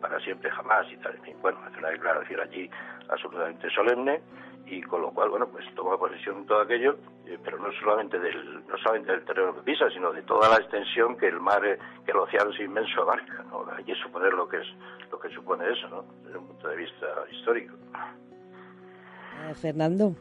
[0.00, 1.16] para siempre jamás y tal.
[1.16, 2.70] En fin, bueno, hace una declaración allí
[3.08, 4.20] absolutamente solemne
[4.64, 8.16] y con lo cual, bueno, pues toma posesión de todo aquello, eh, pero no solamente
[8.20, 11.66] del no solamente del terreno que pisa, sino de toda la extensión que el mar,
[11.66, 13.66] eh, que el océano es inmenso abarca, ¿no?
[13.76, 14.66] Hay que suponer lo que es
[15.10, 16.04] lo que supone eso, ¿no?
[16.22, 17.74] Desde un punto de vista histórico.
[19.48, 20.14] Eh, Fernando,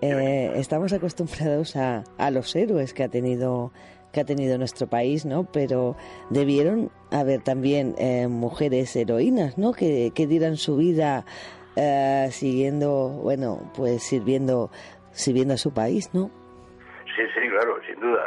[0.00, 3.72] estamos acostumbrados a, a los héroes que ha tenido
[4.14, 5.44] que ha tenido nuestro país, ¿no?
[5.52, 5.96] Pero
[6.30, 7.94] debieron haber también
[8.30, 9.72] mujeres heroínas, ¿no?
[9.72, 11.24] Que, que dieran su vida
[11.76, 14.70] eh, siguiendo, bueno, pues sirviendo,
[15.10, 16.30] sirviendo a su país, ¿no?
[17.16, 18.22] Sí, sí, claro, sin duda.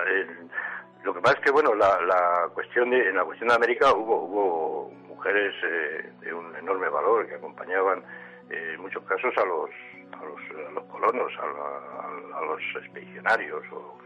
[1.04, 3.94] lo que pasa es que, bueno, la, la cuestión de, en la cuestión de América
[3.94, 8.04] hubo, hubo mujeres eh, de un enorme valor que acompañaban
[8.50, 9.70] eh, en muchos casos a los,
[10.12, 13.98] a los, a los colonos, a, a, los expedicionarios o,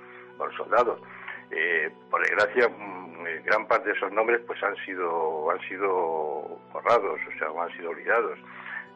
[0.44, 1.00] a los soldados.
[2.10, 7.38] Por desgracia, mm, gran parte de esos nombres pues han sido han sido borrados, o
[7.38, 8.40] sea, han sido olvidados.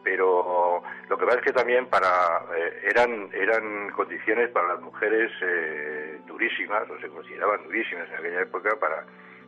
[0.04, 5.32] Pero lo que pasa es que también para eh, eran eran condiciones para las mujeres
[5.42, 9.04] eh, durísimas o se consideraban durísimas en aquella época para,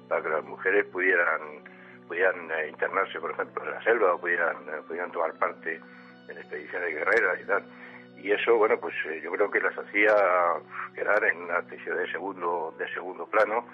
[0.10, 1.64] para que las mujeres pudieran
[2.08, 5.80] pudieran eh, internarse por ejemplo en la selva o pudieran pudieran tomar parte
[6.28, 7.64] en expediciones guerreras y tal
[8.18, 10.14] y eso bueno pues yo creo que las hacía
[10.94, 13.66] quedar en una especie de segundo de segundo plano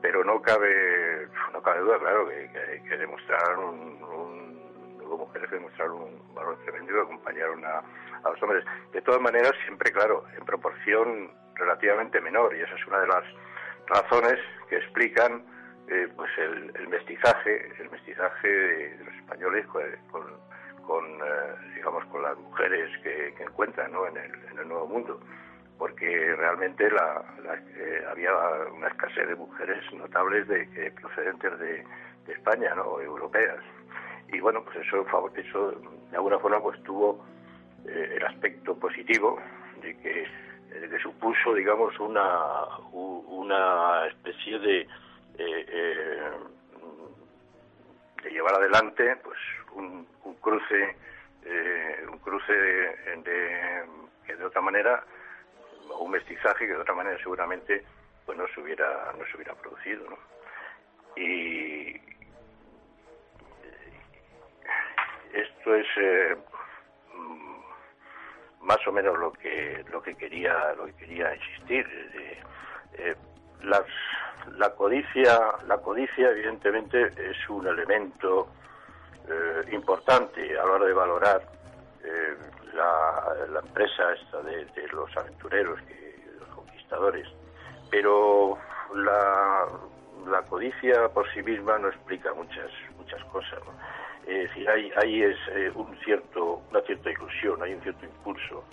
[0.00, 4.52] pero no cabe no cabe duda claro que, que, que demostraron un
[5.12, 7.82] como mujeres que demostraron un valor tremendo y acompañaron a,
[8.24, 8.64] los hombres.
[8.92, 13.24] De todas maneras, siempre, claro, en proporción relativamente menor, y esa es una de las
[13.88, 14.38] razones
[14.68, 15.44] que explican
[15.88, 20.24] eh, pues el, mestizaje, el mestizaje de, los españoles con
[21.74, 24.06] digamos con las mujeres que, encuentran ¿no?
[24.06, 25.20] en, el, en el nuevo mundo
[25.78, 27.24] porque realmente la,
[28.10, 28.32] había
[28.72, 31.84] una escasez de mujeres notables de, procedentes de,
[32.28, 33.58] España no europeas
[34.32, 35.04] y bueno pues eso
[35.36, 35.72] eso
[36.10, 37.24] de alguna forma pues tuvo
[37.84, 39.38] el aspecto positivo
[39.82, 40.26] de que
[40.88, 44.86] que supuso, digamos, una, una especie de, eh,
[45.38, 46.30] eh,
[48.22, 49.38] de llevar adelante pues
[49.74, 50.06] un,
[50.40, 50.96] cruce
[51.44, 53.84] eh, un cruce de,
[54.26, 55.04] que de otra manera
[55.98, 57.84] un mestizaje que de otra manera seguramente
[58.24, 60.18] pues no se hubiera no se hubiera producido ¿no?
[61.16, 62.00] y
[65.32, 65.86] esto es
[68.60, 71.86] más o menos lo que lo que quería lo que quería insistir
[72.94, 73.16] eh,
[73.62, 78.48] la codicia la codicia evidentemente es un elemento
[79.28, 81.42] eh, importante a la hora de valorar
[82.02, 82.36] eh,
[82.74, 87.28] la, empresa esta de, los aventureros que los conquistadores.
[87.90, 88.58] Pero
[88.94, 89.66] la,
[90.28, 93.60] la codicia por sí misma no explica muchas muchas cosas
[94.26, 98.64] es decir, hay, es eh, un cierto, una cierta ilusión, hay un cierto impulso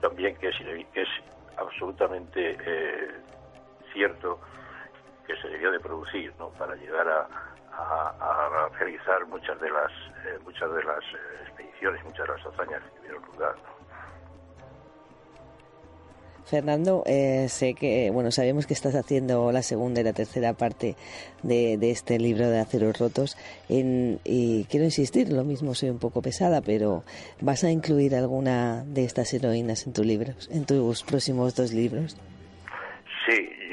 [0.00, 0.56] también que es,
[0.92, 1.08] que es
[1.56, 2.56] absolutamente
[3.94, 4.38] eh, cierto
[5.26, 6.50] que se debió de producir ¿no?
[6.50, 7.28] para llegar a,
[8.78, 9.90] realizar muchas de las
[10.26, 11.04] eh, muchas de las
[11.46, 13.54] expediciones, muchas de las hazañas que tuvieron lugar.
[16.44, 20.94] Fernando, eh, sé que, bueno, sabemos que estás haciendo la segunda y la tercera parte
[21.42, 23.36] de, este libro de Aceros Rotos.
[23.68, 27.02] y quiero insistir, lo mismo soy un poco pesada, pero
[27.40, 32.16] ¿vas a incluir alguna de estas heroínas en, tu libros, en tus próximos dos libros?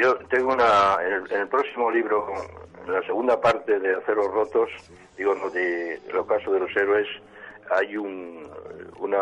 [0.01, 0.97] Yo tengo una.
[1.05, 2.25] En el, próximo libro,
[2.87, 4.71] en la segunda parte de Aceros Rotos,
[5.15, 7.07] digo, de, el ocaso de los héroes,
[7.69, 8.49] hay un,
[8.97, 9.21] una,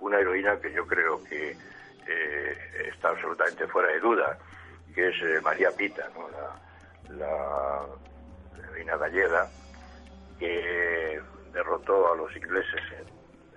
[0.00, 2.56] una heroína que yo creo que eh,
[2.92, 4.36] está absolutamente fuera de duda,
[4.92, 6.10] que es eh, María Pita,
[7.10, 7.82] la,
[8.72, 9.48] reina gallega,
[10.40, 11.20] que
[11.52, 12.82] derrotó a los ingleses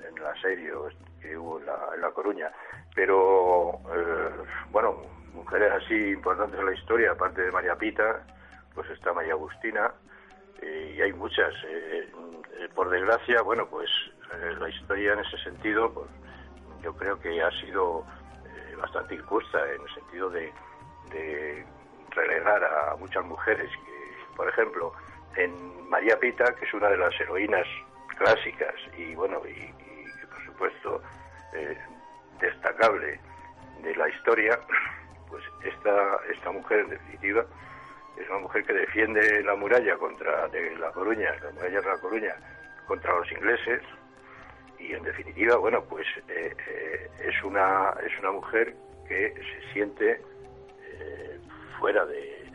[0.04, 2.52] en, el asedio que hubo en la, Coruña.
[2.94, 4.30] Pero, eh,
[4.70, 8.26] bueno, mujeres así importantes en la historia, aparte de María Pita,
[8.74, 9.92] pues está María Agustina,
[10.62, 11.54] y hay muchas.
[12.74, 13.90] por desgracia, bueno, pues
[14.60, 16.08] la historia en ese sentido, pues
[16.82, 18.06] yo creo que ha sido
[18.78, 20.52] bastante injusta en el sentido de,
[22.12, 23.70] relegar a muchas mujeres
[24.36, 24.94] por ejemplo,
[25.38, 27.66] en María Pita, que es una de las heroínas
[28.18, 31.02] clásicas y bueno, y, que por supuesto
[31.54, 31.78] eh,
[32.40, 33.20] destacable
[33.82, 34.60] de la historia,
[35.30, 37.46] pues esta, esta mujer en definitiva
[38.18, 41.98] es una mujer que defiende la muralla contra de la Coruña, la muralla de la
[41.98, 42.36] Coruña
[42.88, 43.82] contra los ingleses,
[44.80, 48.76] y en definitiva, bueno, pues eh, eh, es una es una mujer
[49.08, 50.22] que se siente
[50.82, 51.40] eh,
[51.80, 52.52] fuera de,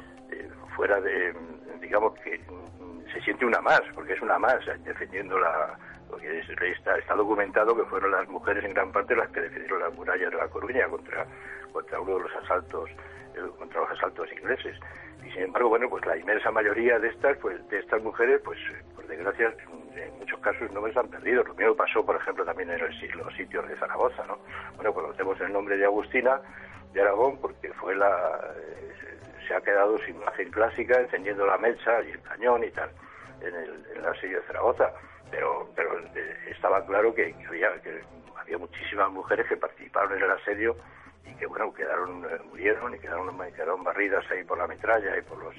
[0.76, 1.34] fuera de
[1.80, 2.40] digamos que
[3.12, 5.76] se siente una más, porque es una más defendiendo la
[6.10, 6.40] porque
[6.72, 10.30] está, está documentado que fueron las mujeres en gran parte las que defendieron las murallas
[10.30, 12.90] de la Coruña contra uno de los asaltos
[13.58, 14.76] contra los asaltos ingleses
[15.24, 18.58] y sin embargo bueno pues la inmensa mayoría de estas pues de estas mujeres pues
[18.94, 19.54] por desgracia
[19.96, 21.42] en muchos casos no se han perdido.
[21.44, 24.38] Lo mismo pasó, por ejemplo, también en los sitios de Zaragoza, ¿no?
[24.76, 26.40] Bueno, pues conocemos el nombre de Agustina
[26.92, 32.02] de Aragón porque fue la eh, se ha quedado su imagen clásica encendiendo la mecha
[32.02, 32.90] y el cañón y tal
[33.40, 34.92] en el, en asedio de Zaragoza.
[35.30, 38.00] Pero, pero eh, estaba claro que, había, que
[38.58, 40.76] muchísimas mujeres que participaron en el asedio
[41.24, 45.22] y que bueno quedaron eh, murieron y quedaron, quedaron barridas ahí por la metralla y
[45.22, 45.54] por los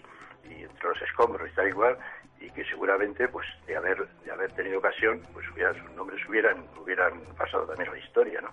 [0.50, 1.98] y entre los escombros y tal igual
[2.40, 6.66] y que seguramente pues de haber de haber tenido ocasión pues hubiera, sus nombres hubieran
[6.82, 8.50] hubieran pasado también a la historia no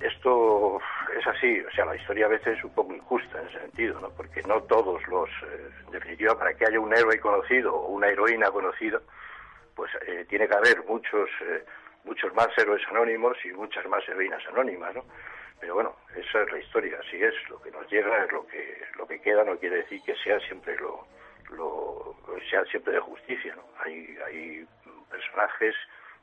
[0.00, 0.80] esto
[1.16, 4.00] es así o sea la historia a veces es un poco injusta en ese sentido
[4.00, 7.92] no porque no todos los eh, en definitiva para que haya un héroe conocido o
[7.92, 9.00] una heroína conocida
[9.74, 11.64] pues eh, tiene que haber muchos eh,
[12.04, 15.04] muchos más héroes anónimos y muchas más heroínas anónimas no
[15.60, 18.82] pero bueno esa es la historia así es lo que nos llega es lo que
[18.96, 21.06] lo que queda no quiere decir que sea siempre lo
[21.50, 22.16] lo,
[22.50, 23.54] sea siempre de justicia.
[23.54, 23.62] ¿no?
[23.84, 24.66] Hay, hay
[25.10, 25.74] personajes,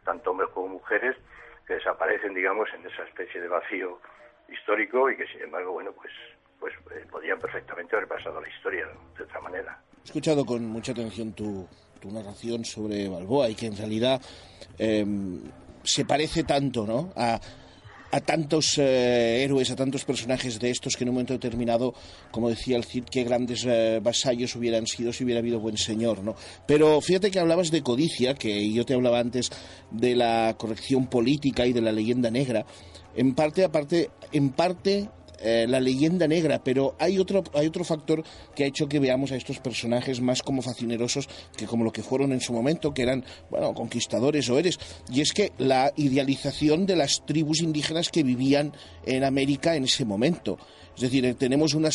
[0.04, 1.16] tanto hombres como mujeres,
[1.68, 3.99] que desaparecen, digamos, en esa especie de vacío
[4.49, 6.12] histórico y que, sin embargo, bueno, pues,
[6.60, 8.88] pues eh, podrían perfectamente haber pasado la historia
[9.18, 9.80] de otra manera.
[10.04, 11.68] He escuchado con mucha atención tu,
[11.99, 14.22] tu narración sobre Balboa y que en realidad
[14.78, 15.41] em,
[15.84, 17.12] se parece tanto ¿no?
[17.16, 17.39] a
[18.12, 21.93] a tantos eh, héroes, a tantos personajes de estos que en un momento determinado,
[22.30, 26.24] como decía el Cid, qué grandes eh, vasallos hubieran sido si hubiera habido buen señor,
[26.24, 26.36] ¿no?
[26.68, 29.49] Pero fíjate que hablabas de codicia, que yo te hablaba antes
[29.91, 32.66] de la corrección política y de la leyenda negra.
[33.16, 35.10] En parte, aparte, en parte
[35.44, 38.24] eh, la leyenda negra, pero hay otro, hay otro factor
[38.56, 41.28] que ha hecho que veamos a estos personajes más como fascinerosos
[41.58, 44.80] que como lo que fueron en su momento, que eran, bueno, conquistadores o eres.
[45.12, 48.74] Y es que la idealización de las tribus indígenas que vivían
[49.06, 50.58] en América en ese momento.
[50.96, 51.89] Es decir, eh, tenemos una,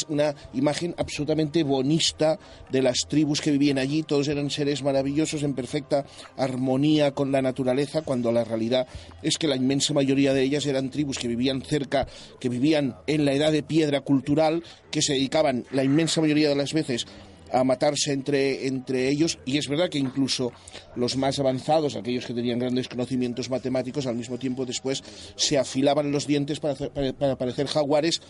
[0.53, 2.39] imagen absolutamente bonista
[2.71, 6.05] de las tribus que vivían allí, todos eran seres maravillosos en perfecta
[6.37, 8.87] armonía con la naturaleza, cuando la realidad
[9.23, 12.07] es que la inmensa mayoría de ellas eran tribus que vivían cerca,
[12.41, 16.57] que vivían en la edad de piedra cultural, que se dedicaban la inmensa mayoría de
[16.57, 17.07] las veces
[17.53, 19.39] a matarse entre, entre ellos.
[19.45, 20.53] Y es verdad que incluso
[20.95, 25.03] los más avanzados, aquellos que tenían grandes conocimientos matemáticos, al mismo tiempo después
[25.37, 28.21] se afilaban los dientes para, para parecer jaguares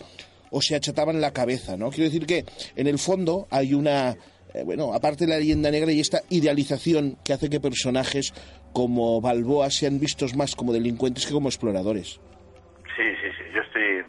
[0.51, 1.89] o se achataban la cabeza, ¿no?
[1.89, 2.45] Quiero decir que
[2.75, 4.11] en el fondo hay una,
[4.53, 8.33] eh, bueno, aparte de la leyenda negra y esta idealización que hace que personajes
[8.73, 12.19] como Balboa sean vistos más como delincuentes que como exploradores.
[12.95, 14.05] Sí, sí, sí, yo estoy,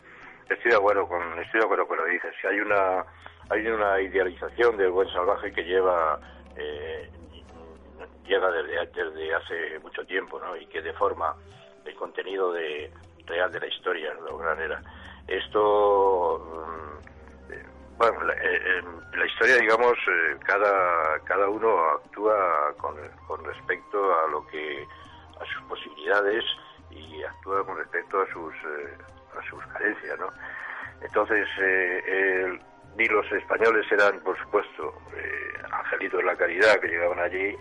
[0.49, 2.35] estoy de acuerdo con, estoy de acuerdo con lo que dices.
[2.51, 3.05] Hay una,
[3.51, 6.21] hay una idealización del buen salvaje que lleva,
[6.57, 7.11] eh,
[8.27, 10.57] llega desde, desde hace mucho tiempo, ¿no?
[10.57, 11.35] Y que deforma
[11.85, 12.91] el contenido de,
[13.27, 14.83] real de la historia, de era.
[15.29, 17.67] Esto, mm, eh,
[17.99, 18.83] bueno, la, eh,
[19.15, 24.87] la, historia, digamos, eh, cada, cada uno actúa con, con respecto a lo que,
[25.39, 26.43] a sus posibilidades
[26.91, 28.55] y actúa con respecto a sus,
[29.39, 30.29] a sus carencias, ¿no?
[31.03, 31.47] Entonces,
[32.97, 34.95] ni los españoles eran, por supuesto,
[35.71, 37.55] angelitos de la caridad que llegaban allí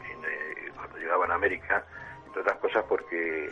[0.75, 1.83] cuando llegaban a América,
[2.25, 3.51] entre otras cosas porque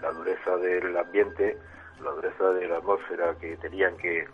[0.00, 1.58] la dureza del ambiente
[2.02, 4.26] la dureza de la atmósfera que tenían que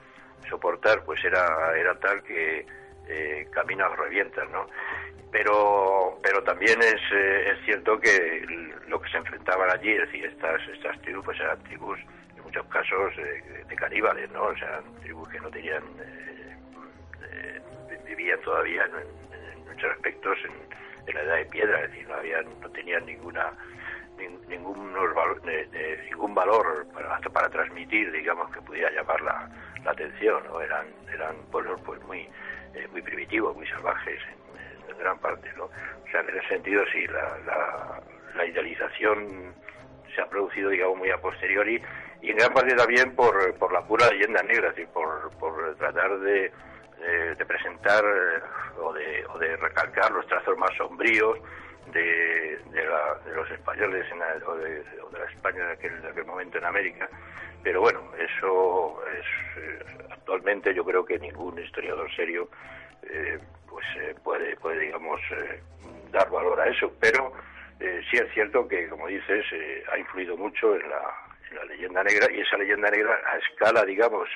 [0.48, 2.66] soportar pues era, era tal que
[3.08, 4.66] eh, caminos revientan, ¿no?
[5.30, 8.44] Pero, pero también es, eh, es cierto que
[8.88, 11.98] lo que se enfrentaban allí, es decir, estas, estas tribus pues eran tribus
[12.36, 14.44] en muchos casos eh, de caníbales, ¿no?
[14.44, 15.84] O sea, tribus que no tenían,
[17.22, 17.60] eh,
[18.06, 22.70] vivían todavía en, muchos aspectos en, la edad de piedra, es decir, no, habían, no
[22.70, 23.52] tenían ninguna
[24.20, 24.92] ningún,
[26.08, 29.48] ningún valor para, para transmitir, digamos, que pudiera llamar la,
[29.86, 30.60] atención, ¿no?
[30.60, 32.28] Eran, eran pueblos pues muy,
[32.74, 35.64] eh, muy primitivos, muy salvajes en, gran parte, ¿no?
[35.64, 38.02] O sea, en ese sentido sí, la,
[38.36, 39.54] la, idealización
[40.14, 41.80] se ha producido, digamos, muy a posteriori
[42.20, 46.18] y en gran parte también por, por la pura leyenda negra, decir, por, por tratar
[46.20, 46.52] de,
[47.38, 48.42] de, presentar eh,
[48.78, 51.38] o de, o de recalcar los trazos más sombríos
[51.92, 57.08] de, de, los españoles en o, de, la España de aquel, aquel, momento en América.
[57.62, 59.26] Pero bueno, eso es
[59.58, 59.78] eh,
[60.10, 62.48] actualmente yo creo que ningún historiador serio
[63.02, 65.20] eh, pues eh, puede, puede digamos
[66.10, 66.92] dar valor a eso.
[67.00, 67.32] Pero
[67.78, 69.44] sí es cierto que, como dices,
[69.90, 71.02] ha influido mucho en la,
[71.50, 74.28] en la leyenda negra y esa leyenda negra a escala, digamos,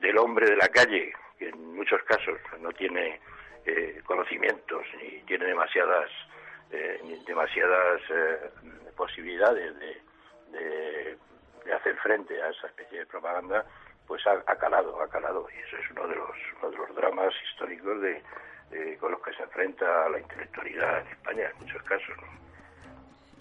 [0.00, 3.20] del hombre de la calle, que en muchos casos no tiene
[4.06, 6.10] conocimientos ni tiene demasiadas
[6.70, 8.50] eh, demasiadas eh,
[8.96, 10.08] posibilidades de,
[11.74, 13.64] hacer frente a esa especie de propaganda,
[14.06, 15.46] pues ha, calado, ha calado.
[15.54, 19.34] Y eso es uno de los, uno de los dramas históricos de, con los que
[19.34, 22.16] se enfrenta la intelectualidad en España en muchos casos.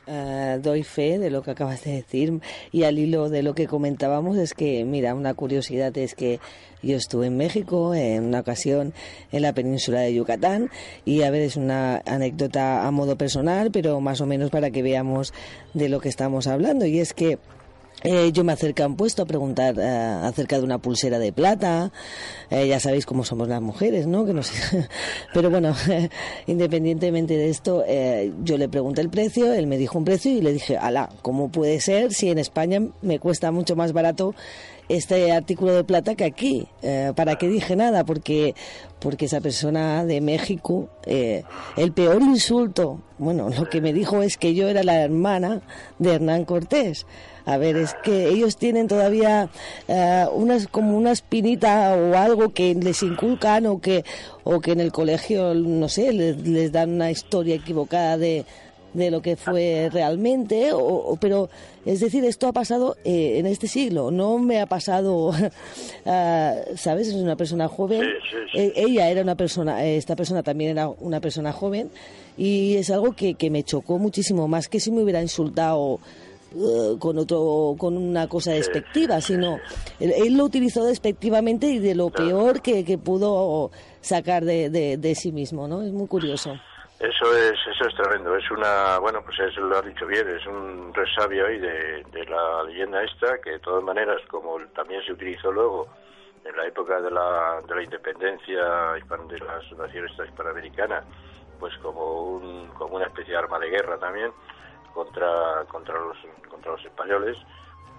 [0.10, 2.40] Eh, doy fe de lo que acabas de decir
[2.72, 6.40] y al hilo de lo que comentábamos es que, mira, una curiosidad es que
[6.82, 8.94] yo estuve en México en una ocasión
[9.34, 10.70] en la península de Yucatán
[11.04, 14.82] y a ver, es una anécdota a modo personal, pero más o menos para que
[14.82, 15.34] veamos
[15.74, 16.86] de lo que estamos hablando.
[16.86, 17.38] Y es que
[18.04, 19.88] eh, yo me acerqué a un puesto a preguntar eh,
[20.24, 21.92] acerca de una pulsera de plata.
[22.50, 24.26] Eh, ya sabéis cómo somos las mujeres, ¿no?
[24.26, 24.88] Que no sé.
[25.34, 25.76] Pero bueno,
[26.48, 27.84] independientemente de esto,
[28.44, 31.50] yo le pregunté el precio, él me dijo un precio y le dije, ala, ¿cómo
[31.50, 34.36] puede ser si en España me cuesta mucho más barato
[34.90, 36.68] este artículo de plata que aquí.
[36.82, 38.06] Eh, ¿Para qué dije nada?
[38.06, 38.56] Porque,
[39.00, 41.44] porque esa persona de México, eh,
[41.76, 45.62] el peor insulto, bueno, lo que me dijo es que yo era la hermana
[46.00, 47.06] de Hernán Cortés.
[47.48, 49.50] A ver, es que ellos tienen todavía
[49.88, 54.04] eh, unas como una espinita o algo que les inculcan o que
[54.44, 58.44] o que en el colegio, no sé, les dan una historia equivocada de,
[58.94, 61.50] de lo que fue realmente, o, pero
[61.86, 65.32] es decir, esto ha pasado eh, en este siglo, no me ha pasado,
[66.06, 67.08] ah, ¿sabes?
[67.08, 68.04] Es una persona joven,
[68.54, 71.90] e, ella era una persona, esta persona también era una persona joven,
[72.38, 76.00] y es algo que, que me chocó muchísimo, más que si me hubiera insultado
[76.54, 79.60] uh, con otro con una cosa despectiva, sino
[80.00, 83.72] él, lo utilizó despectivamente y de lo peor que, que pudo
[84.02, 85.82] sacar de, de, sí mismo, ¿no?
[85.82, 86.58] Es muy curioso.
[87.00, 88.36] Eso es, eso es tremendo.
[88.36, 92.26] Es una, bueno, pues eso lo has dicho bien, es un resabio ahí de, de
[92.26, 95.88] la leyenda esta, que de todas maneras, como también se utilizó luego
[96.44, 101.04] en la época de la, de la independencia de las naciones hispanoamericanas,
[101.60, 104.32] pues como, un, como una especie de arma de guerra también
[104.98, 106.18] contra, contra, los,
[106.50, 107.38] contra los españoles,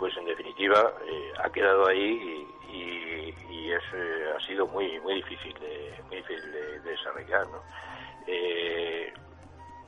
[0.00, 5.52] pues en definitiva eh, ha quedado ahí y, es, eh, ha sido muy muy difícil
[5.60, 7.46] de, muy difícil de, desarrollar.
[7.48, 7.62] ¿no?
[8.26, 9.12] Eh,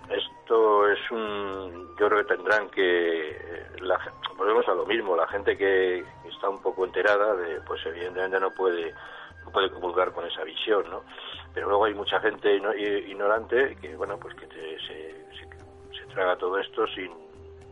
[0.09, 3.99] esto es un yo creo que tendrán que la,
[4.37, 8.51] volvemos a lo mismo la gente que está un poco enterada de, pues evidentemente no
[8.53, 8.95] puede
[9.45, 11.03] no puede comulgar con esa visión no
[11.55, 15.50] pero luego hay mucha gente ignorante que bueno pues que se,
[16.11, 17.11] traga todo esto sin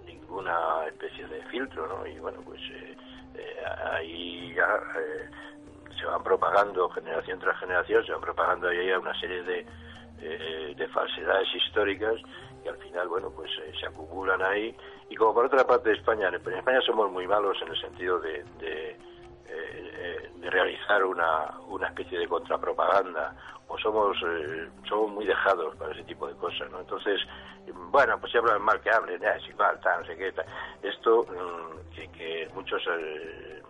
[0.06, 2.96] ninguna especie de filtro no y bueno pues eh,
[3.34, 3.56] eh,
[3.92, 5.28] ahí ya eh,
[5.98, 9.66] se van propagando generación tras generación se van propagando ahí una serie de
[10.18, 12.16] de falsedades históricas
[12.64, 14.74] y al final bueno pues se acumulan ahí.
[15.08, 18.18] Y como por otra parte de España en España somos muy malos en el sentido
[18.18, 18.96] de, de
[19.48, 23.34] de realizar una, una especie de contrapropaganda
[23.68, 26.80] o somos eh, somos muy dejados para ese tipo de cosas, ¿no?
[26.80, 27.20] Entonces,
[27.90, 30.46] bueno, pues si hablan mal que hablen, ya, es igual, no sé qué, tal.
[30.82, 33.62] Esto mm, que, muchos, eh,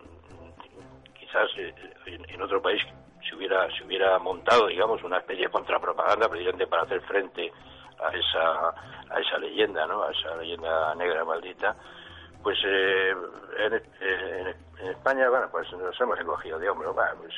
[1.19, 1.75] quizás eh,
[2.07, 2.81] en, otro país
[3.29, 7.53] se hubiera, se hubiera montado, digamos, una especie de contrapropaganda precisamente para hacer frente
[7.99, 8.69] a esa,
[9.11, 10.05] a esa leyenda, ¿no?
[10.05, 11.77] A esa leyenda negra maldita,
[12.49, 13.15] pues eh,
[13.59, 16.95] en, en, España, bueno, pues nos hemos encogido de hombro.
[16.95, 17.35] Pues,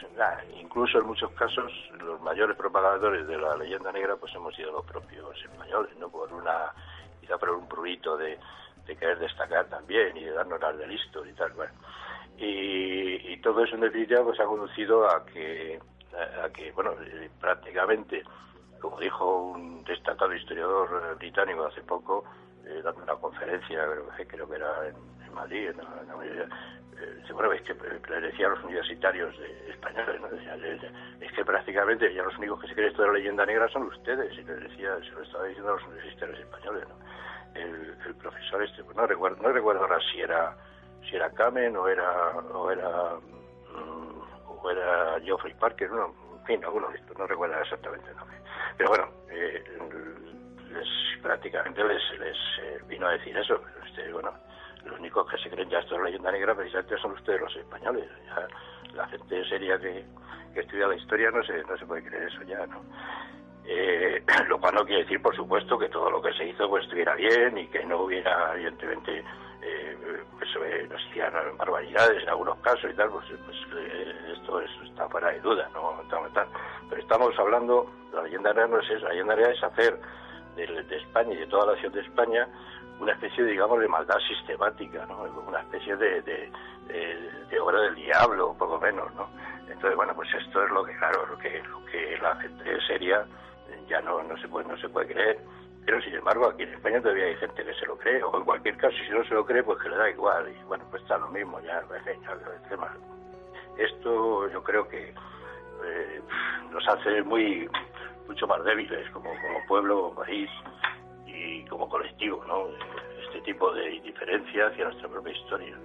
[0.57, 4.87] incluso en muchos casos los mayores propagadores de la leyenda negra pues hemos sido los
[4.87, 6.73] propios españoles, no por una,
[7.21, 8.39] quizá por un prurito de,
[8.87, 11.73] querer destacar también y de darnos las de listo y tal, bueno.
[12.39, 15.81] Y, todo eso en definitiva pues ha conducido a que,
[16.41, 18.23] a, que bueno, eh, prácticamente,
[18.81, 22.23] como dijo un destacado historiador británico hace poco,
[22.71, 23.85] eh, dando una conferencia,
[24.29, 26.47] creo, que era en, Madrid, en la,
[27.01, 29.35] eh, bueno, es que le decía a los universitarios
[29.69, 30.29] españoles, ¿no?
[30.29, 33.85] es que prácticamente ya los únicos que se creen esto de la leyenda negra son
[33.85, 36.95] ustedes, y le decía, se lo estaba diciendo a los universitarios españoles, ¿no?
[37.55, 40.55] El, profesor este, pues no recuerdo, no recuerdo ahora si era
[41.09, 43.15] si era Kamen o era o era
[43.73, 48.17] mm, o era Geoffrey Parker, no, en fin, alguno de estos, no recuerdo exactamente el
[48.17, 48.37] nombre.
[48.77, 49.65] Pero bueno, eh,
[50.73, 50.89] les,
[51.23, 52.03] prácticamente les,
[52.63, 54.33] eh, vino a decir eso, pero este, bueno,
[54.85, 58.09] los únicos que se creen ya esto es leyenda negra precisamente son ustedes los españoles.
[58.95, 60.05] la gente seria que,
[60.55, 62.83] estudia la historia no se, no se puede creer eso ya, ¿no?
[63.65, 66.85] Eh, lo cual no quiere decir, por supuesto, que todo lo que se hizo pues
[66.85, 69.25] estuviera bien y que no hubiera, evidentemente,
[69.63, 69.97] eh,
[70.39, 73.57] pues, eh, nos hicieran barbaridades en algunos casos y tal, pues, pues
[74.33, 76.03] esto está fuera de duda, ¿no?
[76.89, 80.01] Pero estamos hablando, la leyenda negra no es eso, la leyenda negra es hacer
[80.67, 82.49] de, de España y de toda la nación de España
[83.01, 85.23] una especie, digamos, de maldad sistemática, ¿no?
[85.47, 89.29] Una especie de, de, obra del diablo, poco menos, ¿no?
[89.69, 93.25] Entonces, bueno, pues esto es lo que, claro, lo que, lo que la gente seria
[93.89, 95.39] ya no, no, se puede, no se puede creer.
[95.87, 98.45] Pero, sin embargo, aquí en España todavía hay gente que se lo cree, o en
[98.45, 100.49] cualquier caso, si no se lo cree, pues que le da igual.
[100.49, 101.83] Y, bueno, pues está lo mismo, ya,
[102.69, 102.95] tema.
[103.79, 105.15] Esto yo creo que
[105.85, 106.21] eh,
[106.71, 107.69] nos hace muy
[108.31, 110.49] mucho más débiles como, como pueblo, como país,
[111.27, 112.69] y como colectivo, ¿no?
[113.27, 115.77] Este tipo de indiferencia hacia nuestra propia historia.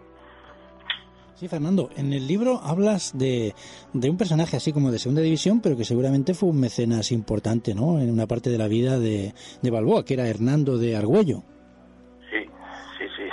[1.33, 3.53] Sí, Fernando, en el libro hablas de,
[3.93, 7.75] de, un personaje así como de segunda división, pero que seguramente fue un mecenas importante,
[7.75, 7.99] ¿no?
[7.99, 11.43] En una parte de la vida de, de Balboa, que era Hernando de Argüello.
[12.29, 12.45] Sí,
[12.97, 13.23] sí, sí.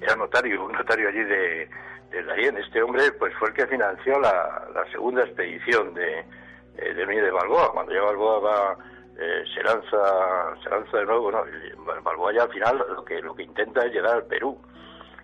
[0.00, 1.68] Era notario, un notario allí de,
[2.10, 6.24] de Este hombre, pues, fue el que financió la, la segunda expedición de,
[6.76, 7.72] eh, de, de Balboa.
[7.72, 8.76] Cuando ya Balboa va
[9.18, 11.44] eh, se lanza se lanza de nuevo no
[12.02, 14.58] Balboa ya al final lo que lo que intenta es llegar al Perú.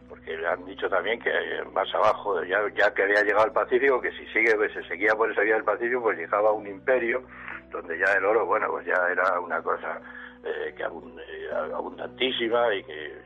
[0.09, 1.31] Porque le han dicho también que
[1.73, 5.15] más abajo ya, ya que había llegado al Pacífico que si sigue pues, se seguía
[5.15, 7.23] por esa vía del Pacífico pues llegaba a un imperio
[7.71, 10.01] donde ya el oro bueno pues ya era una cosa
[10.45, 13.21] eh, que eh, abundantísima y que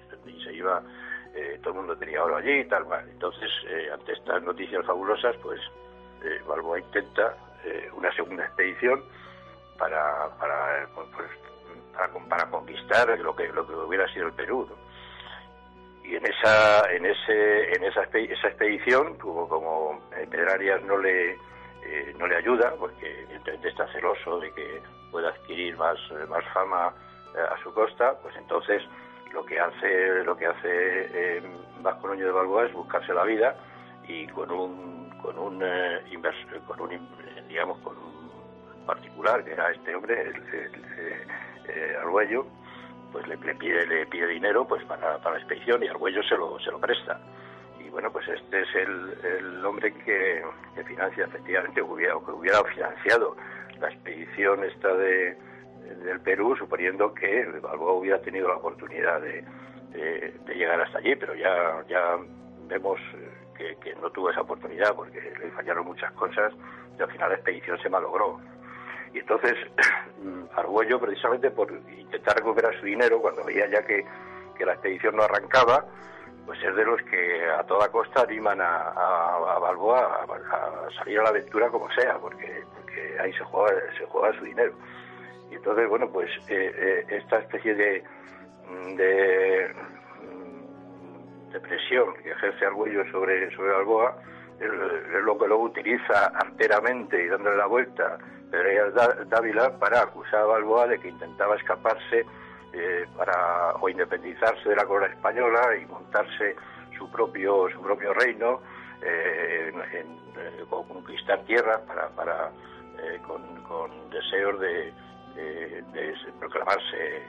[0.45, 0.83] se iba
[1.63, 3.49] todo el mundo tenía oro allí y tal mal entonces
[3.93, 5.61] ante estas noticias fabulosas pues
[6.47, 7.37] Balboa intenta
[7.95, 9.03] una segunda expedición
[9.79, 11.09] para, para, pues,
[12.29, 14.69] para, conquistar lo que, lo que hubiera sido el Perú.
[16.05, 20.01] Y en esa, en ese, en esa, esa expedición, como, como
[20.31, 21.33] Pedrarias no le,
[21.85, 25.99] eh, no le ayuda, porque evidentemente está celoso de que pueda adquirir más,
[26.29, 26.93] más fama
[27.35, 28.83] eh, a su costa, pues entonces
[29.33, 31.43] lo que hace lo que hace eh,
[31.81, 33.57] Vasco Núñez de Balboa es buscarse la vida
[34.07, 36.01] y con un con un eh,
[36.67, 37.09] con un
[37.49, 40.37] digamos con un particular que era este hombre el,
[41.69, 42.47] eh, Arguello
[43.13, 46.59] pues le, pide le pide dinero pues para, para la expedición y Arguello se lo
[46.61, 47.21] se lo presta.
[47.79, 50.43] Y bueno pues este es el, el hombre que,
[50.87, 53.37] financia efectivamente hubiera que hubiera financiado
[53.81, 55.37] la expedición esta de
[56.05, 59.45] del Perú, suponiendo que Balboa hubiera tenido la oportunidad de,
[60.55, 62.17] llegar hasta allí, pero ya, ya
[62.67, 62.99] vemos
[63.55, 66.53] que, no tuvo esa oportunidad porque le fallaron muchas cosas
[66.99, 68.41] y al final la expedición se malogró.
[69.15, 69.55] Y entonces
[70.57, 74.05] Argüello, precisamente por intentar recuperar su dinero, cuando veía ya que,
[74.65, 75.85] la expedición no arrancaba,
[76.47, 81.31] pues es de los que a toda costa animan a, Balboa a, salir a la
[81.31, 84.73] aventura como sea, porque, porque ahí se juega, se juega su dinero.
[85.51, 88.05] Y entonces, bueno, pues eh, eh, esta especie de,
[88.97, 89.75] de,
[91.61, 94.17] presión que ejerce Arguello sobre, sobre Balboa
[94.61, 94.69] es,
[95.25, 98.19] lo que luego utiliza arteramente y dándole la vuelta
[98.51, 98.91] Pereira
[99.27, 102.27] Dávila para acusar a Balboa de que intentaba escaparse
[102.73, 106.57] eh, para o independizarse de la corona española y montarse
[106.97, 108.61] su propio su propio reino
[110.71, 112.53] o conquistar tierras para, para
[113.27, 114.93] con, deseos de,
[115.35, 117.23] de, proclamarse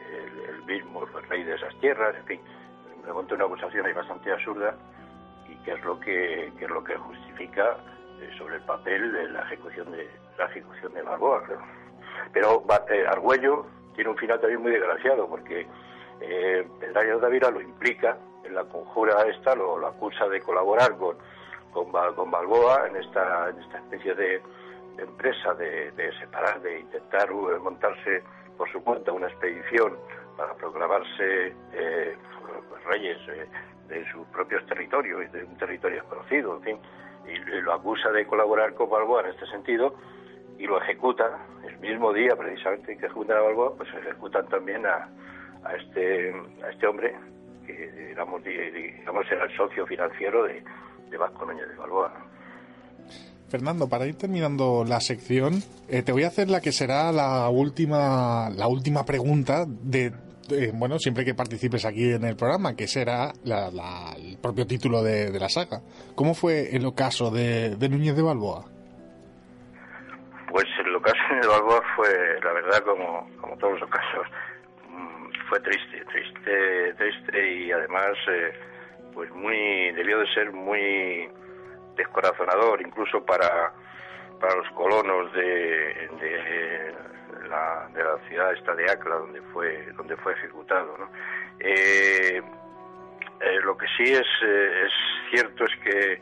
[0.50, 2.42] el, mismo rey de esas tierras, en fin,
[3.06, 4.76] me monta una acusación ahí bastante absurda
[5.48, 7.78] y que es lo que, es lo que justifica
[8.20, 11.44] eh, sobre el papel de la ejecución de la ejecución de Balboa.
[12.32, 15.68] Pero eh, Argüello tiene un final también muy desgraciado porque
[16.22, 21.18] eh, Pedrayo Dávila lo implica en la conjura esta, lo, acusa de colaborar con,
[21.72, 24.42] con, con Balboa en esta, en esta especie de
[24.98, 28.24] empresa de, separar, de intentar uh, montarse
[28.58, 29.98] por su cuenta una expedición
[30.38, 32.18] para proclamarse eh,
[32.86, 33.48] reyes eh,
[33.88, 36.80] de sus propios territorios de un territorio desconocido, en fin,
[37.28, 39.96] y, lo acusa de colaborar con Balboa en este sentido
[40.58, 45.10] y lo ejecuta el mismo día precisamente que ejecutan a Balboa, pues ejecutan también a,
[45.64, 47.16] a este a este hombre
[47.66, 50.64] que digamos, digamos era el socio financiero de,
[51.10, 52.14] de Vasco Núñez de Balboa.
[53.50, 57.48] Fernando, para ir terminando la sección, eh, te voy a hacer la que será la
[57.50, 60.12] última, la última pregunta de,
[60.74, 65.50] bueno, siempre que participes aquí en el programa, que será el propio título de, la
[65.50, 65.82] saga.
[66.16, 68.66] ¿Cómo fue el ocaso de, Núñez de Balboa?
[70.52, 74.28] Pues el ocaso de de Balboa fue, la verdad, como, como todos los ocasos,
[74.90, 78.54] mm, fue triste, triste, triste y además, eh,
[79.14, 81.30] pues muy, debió de ser muy
[81.96, 83.74] descorazonador incluso para,
[84.40, 86.94] para los colonos de, de,
[87.48, 90.96] la, de la ciudad esta de Acla donde fue donde fue ejecutado
[91.60, 92.42] eh,
[93.40, 94.94] eh, lo que sí es, eh, es
[95.30, 96.20] cierto es que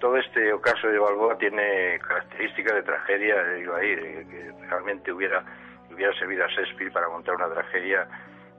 [0.00, 5.44] todo este ocaso de Balboa tiene características de tragedia digo ahí que realmente hubiera
[5.92, 8.08] hubiera servido a Shakespeare para montar una tragedia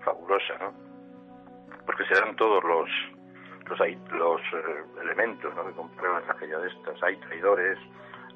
[0.04, 0.74] fabulosa no
[1.86, 2.88] porque se dan todos los
[3.72, 5.66] los, hay, los eh, elementos ¿no?
[5.66, 7.02] que comprueban la tragedia de estas.
[7.04, 7.78] Hay traidores,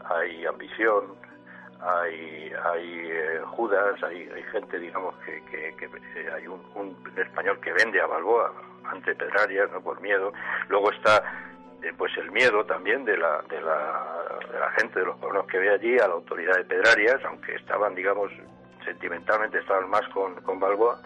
[0.05, 1.03] hay ambición,
[1.81, 7.73] hay, hay eh, Judas, hay, hay, gente, digamos, que, que, eh, hay un, español que
[7.73, 8.53] vende a Balboa
[8.85, 9.81] ante Pedrarias, ¿no?
[9.81, 10.31] por miedo.
[10.69, 11.21] Luego está
[11.97, 15.59] pues el miedo también de la, de la, de la gente, de los pueblos que
[15.59, 18.31] ve allí a la autoridad de Pedrarias, aunque estaban, digamos,
[18.83, 20.97] sentimentalmente estaban más con, con Balboa,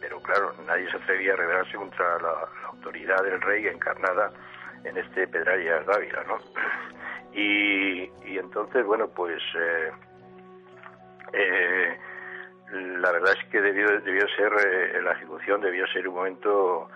[0.00, 4.30] pero claro, nadie se atrevía a rebelarse contra la, autoridad del rey encarnada
[4.84, 6.38] en este Pedrarias Dávila, ¿no?
[7.38, 9.92] Y, entonces, bueno, pues eh,
[11.34, 11.98] eh,
[12.72, 16.88] la verdad es que debió, debió ser, eh, la ejecución debió ser un momento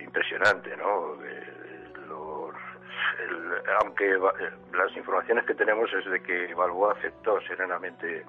[0.00, 1.18] impresionante, ¿no?
[3.80, 4.18] aunque
[4.72, 8.24] las informaciones que tenemos es de que Balboa aceptó serenamente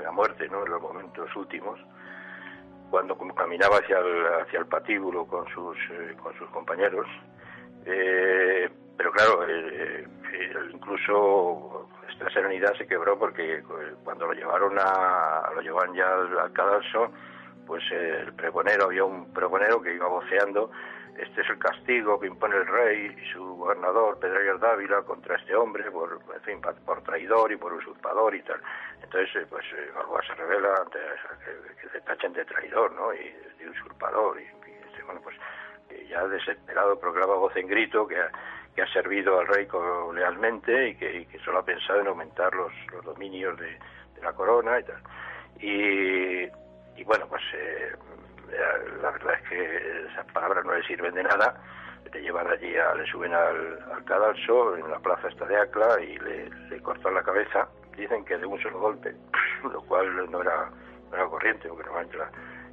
[0.00, 0.64] la muerte, ¿no?
[0.64, 1.80] En los momentos últimos,
[2.90, 7.06] cuando caminaba hacia el, hacia el patíbulo con sus, eh, con sus compañeros.
[7.86, 10.06] Eh, pero claro, eh,
[10.72, 13.62] incluso esta serenidad se quebró porque
[14.04, 17.10] cuando lo llevaron a, lo llevaban ya al, cadalso,
[17.66, 20.70] pues el pregonero, había un pregonero que iba voceando
[21.18, 25.54] este es el castigo que impone el rey y su gobernador, Pedro Dávila, contra este
[25.54, 28.60] hombre, por, en fin, por traidor y por usurpador y tal.
[29.02, 29.90] Entonces, eh, pues, eh,
[30.26, 33.12] se revela que, se tachen de traidor, ¿no?
[33.14, 34.40] Y de usurpador.
[34.40, 35.36] Y, este, bueno, pues,
[36.08, 38.30] ya desesperado proclama voz en grito que ha,
[38.74, 39.68] que ha servido al rey
[40.14, 42.72] lealmente y que, que, solo ha pensado en aumentar los,
[43.04, 43.78] dominios de,
[44.22, 45.02] la corona y tal.
[45.58, 47.42] Y, y bueno, pues...
[47.54, 47.92] Eh,
[49.02, 51.60] la verdad es que esas palabras no le sirven de nada.
[52.12, 56.00] Le llevan allí, a, le suben al, al cadalso en la plaza esta de Acla
[56.00, 57.68] y le, cortan la cabeza.
[57.96, 59.14] Dicen que de un solo golpe,
[59.62, 60.70] lo cual no era,
[61.10, 62.18] no era corriente, porque normalmente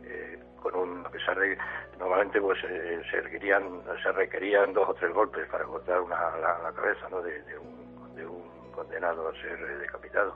[0.05, 1.57] eh, con un, a pesar de
[1.99, 6.71] normalmente pues eh, se requerían se requerían dos o tres golpes para cortar una, la,
[6.73, 7.21] cabeza ¿no?
[7.21, 10.36] de, de, un, de un condenado a ser decapitado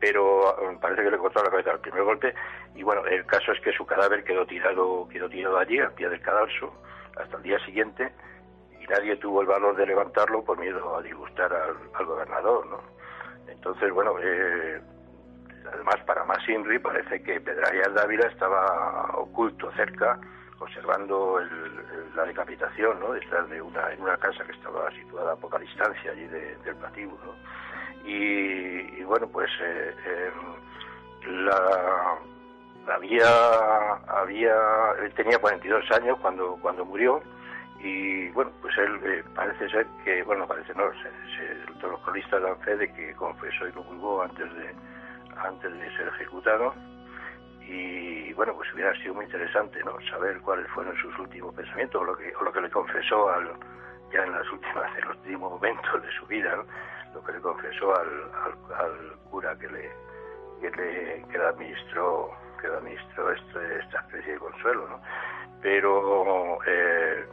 [0.00, 2.34] pero um, parece que le cortó la cabeza al primer golpe.
[2.74, 6.08] Y bueno el caso es que su cadáver quedó tirado quedó tirado allí al pie
[6.08, 6.72] del cadalso
[7.16, 8.12] hasta el día siguiente
[8.80, 12.80] y nadie tuvo el valor de levantarlo por miedo a disgustar al, gobernador no
[13.48, 14.80] entonces bueno eh,
[15.72, 20.20] además para más Inri parece que Pedrarias Dávila estaba oculto cerca
[20.60, 21.40] observando
[22.14, 23.12] la decapitación ¿no?
[23.12, 27.34] detrás de una en una casa que estaba situada a poca distancia allí del patíbulo
[28.08, 32.18] y, bueno, pues eh, em, la,
[32.94, 33.28] había,
[34.06, 34.54] había,
[35.02, 37.20] él tenía 42 años cuando, cuando murió
[37.80, 40.84] y bueno, pues él eh, parece ser que, bueno, parece no,
[41.80, 44.74] todos los cronistas dan fe de que confesó y lo juzgó antes de,
[45.36, 46.74] antes de ser ejecutado
[47.60, 49.92] y bueno, pues hubiera sido muy interesante, ¿no?
[50.10, 53.52] Saber cuáles fueron sus últimos pensamientos o lo que, o lo que le confesó al,
[54.12, 56.64] ya en las últimas, en los últimos momentos de su vida, ¿no?
[57.14, 58.08] Lo que le confesó al,
[58.76, 59.90] al, cura que le,
[60.60, 62.30] que le, que le administró
[62.60, 65.00] que le administró este, esta especie de consuelo, ¿no?
[65.62, 67.24] Pero eh,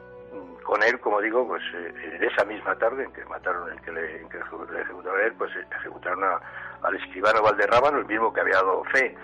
[0.63, 3.91] con él, como digo, pues eh, en esa misma tarde en que mataron, en que
[3.91, 6.23] le, en que le ejecutaron a él, pues ejecutaron
[6.81, 9.15] al escribano Valderrábano, el mismo que había dado fe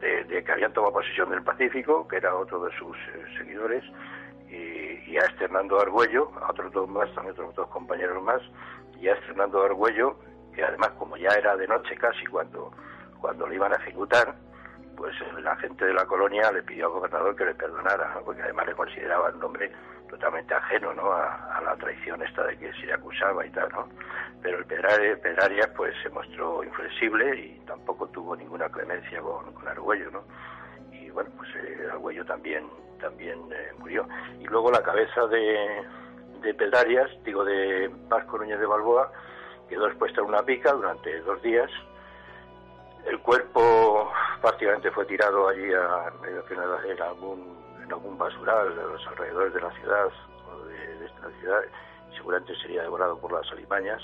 [0.00, 3.84] de, que habían tomado posesión del Pacífico, que era otro de sus eh, seguidores,
[4.48, 8.42] y, y, a este Hernando Argüello, a otros dos más, también otros dos compañeros más,
[9.00, 10.16] y Fernando Argüello,
[10.54, 12.70] que además como ya era de noche casi cuando,
[13.20, 14.34] cuando le iban a ejecutar,
[14.96, 18.66] pues la gente de la colonia le pidió al gobernador que le perdonara, porque además
[18.66, 19.72] le consideraba un hombre
[20.10, 21.12] totalmente ajeno ¿no?
[21.12, 23.88] A, la traición esta de que se le acusaba y tal, ¿no?
[24.42, 30.10] Pero el Pedrarias, pues se mostró inflexible y tampoco tuvo ninguna clemencia con, con Argüello,
[30.10, 30.24] ¿no?
[30.92, 32.68] Y bueno, pues eh, Argüello también,
[33.00, 34.06] también eh, murió.
[34.38, 35.84] Y luego la cabeza de,
[36.40, 39.12] de Pedarias, digo de Vasco Núñez de Balboa,
[39.68, 41.70] quedó expuesta en una pica durante dos días.
[43.06, 46.12] El cuerpo prácticamente fue tirado allí a,
[46.88, 50.08] en, algún, en algún basural de los alrededores de la ciudad,
[50.50, 51.60] o de, esta ciudad,
[52.16, 54.02] seguramente sería devorado por las alimañas,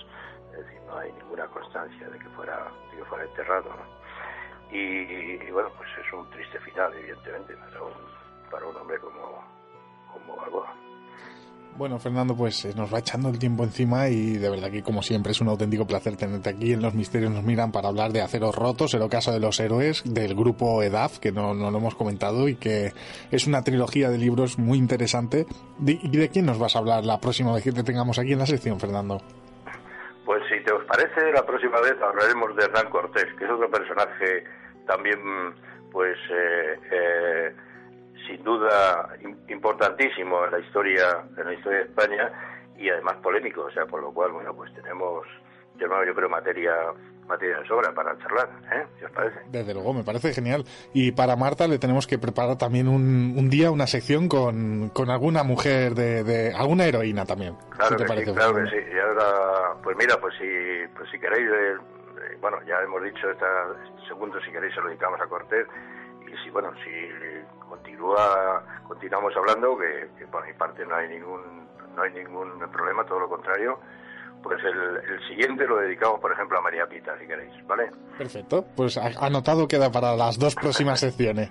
[0.52, 3.70] es decir, no hay ninguna constancia de que fuera, de que fuera enterrado.
[4.70, 7.92] Y, bueno, pues es un triste final, evidentemente, para un,
[8.50, 9.44] para un hombre como,
[10.12, 10.74] como Balboa.
[11.76, 15.02] Bueno, Fernando, pues eh, nos va echando el tiempo encima y de verdad que como
[15.02, 18.22] siempre es un auténtico placer tenerte aquí en Los Misterios nos miran para hablar de
[18.22, 21.94] Aceros Rotos, el ocaso de los héroes, del grupo EDAF, que no, no lo hemos
[21.94, 22.92] comentado y que
[23.30, 25.44] es una trilogía de libros muy interesante.
[25.86, 28.38] ¿Y de quién nos vas a hablar la próxima vez que te tengamos aquí en
[28.38, 29.20] la sección, Fernando?
[30.24, 33.70] Pues si te os parece, la próxima vez hablaremos de Hernán Cortés, que es otro
[33.70, 34.44] personaje
[34.86, 35.18] también,
[35.92, 36.16] pues...
[36.30, 37.54] Eh, eh,
[38.26, 39.08] sin duda
[39.48, 42.32] importantísimo en la historia en la historia de España
[42.76, 45.26] y además polémico, o sea, por lo cual, bueno, pues tenemos,
[45.76, 46.74] yo, yo creo, materia
[47.26, 48.86] materia de sobra para charlar, ¿eh?
[48.98, 49.40] ¿Qué os parece?
[49.48, 50.64] Desde luego, me parece genial.
[50.92, 55.10] Y para Marta le tenemos que preparar también un, un día una sección con, con
[55.10, 57.56] alguna mujer de, de alguna heroína también.
[57.70, 58.76] Claro que sí, claro que sí.
[58.94, 63.28] Y ahora, pues mira, pues si, pues si queréis, eh, eh, bueno, ya hemos dicho,
[63.30, 63.46] esta,
[63.84, 65.66] este segundo si queréis se lo dedicamos a Cortés
[66.28, 66.90] y si bueno si
[67.68, 73.20] continúa continuamos hablando que, por mi parte no hay ningún no hay ningún problema todo
[73.20, 73.78] lo contrario
[74.42, 78.64] pues el, siguiente lo dedicamos por ejemplo a María Pita si queréis vale perfecto.
[78.76, 81.50] Pues anotado queda para las dos próximas secciones.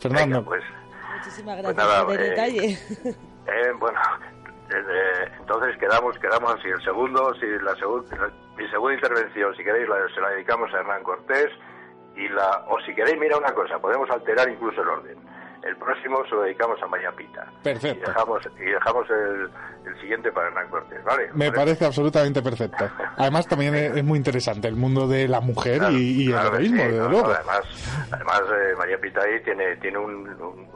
[0.00, 0.44] Fernando.
[0.44, 0.62] pues
[1.16, 2.78] muchísimas pues gracias por el eh, detalle.
[3.46, 4.00] eh, bueno
[4.70, 6.68] eh, entonces quedamos quedamos así.
[6.68, 11.02] El segundo si la segunda mi segunda intervención si queréis se la dedicamos a Hernán
[11.02, 11.50] Cortés
[12.16, 15.18] y la o si queréis mira una cosa podemos alterar incluso el orden.
[15.62, 17.46] El próximo se lo dedicamos a María Pita.
[17.62, 17.98] Perfecto.
[17.98, 19.50] Y dejamos y dejamos el,
[19.86, 22.88] el siguiente para Hernán Cortés vale me parece absolutamente perfecto.
[23.16, 27.26] Además también es muy interesante el mundo de la mujer y, el heroísmo desde luego.
[27.26, 27.62] Además
[28.10, 30.24] además eh, María Pita ahí tiene tiene un,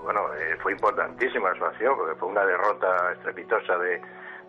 [0.03, 4.03] bueno eh, fue importantísima su acción porque fue una derrota estrepitosa de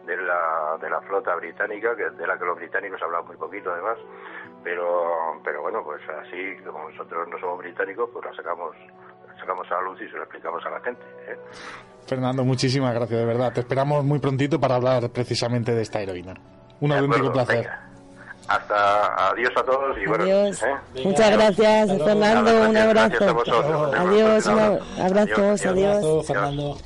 [0.06, 3.72] de la, de la flota británica, que de la que los británicos hablan muy poquito
[3.72, 3.98] además,
[4.64, 8.76] pero, pero bueno, pues así, como nosotros no somos británicos, pues la sacamos,
[9.40, 11.04] sacamos a la luz y se lo explicamos a la gente.
[11.28, 11.38] ¿eh?
[12.08, 13.54] Fernando, muchísimas gracias, de verdad.
[13.54, 16.34] Te esperamos muy prontito para hablar precisamente de esta heroína.
[16.80, 17.70] Un auténtico placer.
[18.48, 20.64] hasta adiós a todos y adiós.
[20.64, 21.04] ¿eh?
[21.04, 22.70] Muchas gracias, Fernando.
[22.70, 23.44] un abrazo.
[23.98, 24.48] Adiós,
[25.00, 26.28] abrazos, adiós.
[26.28, 26.78] Fernando.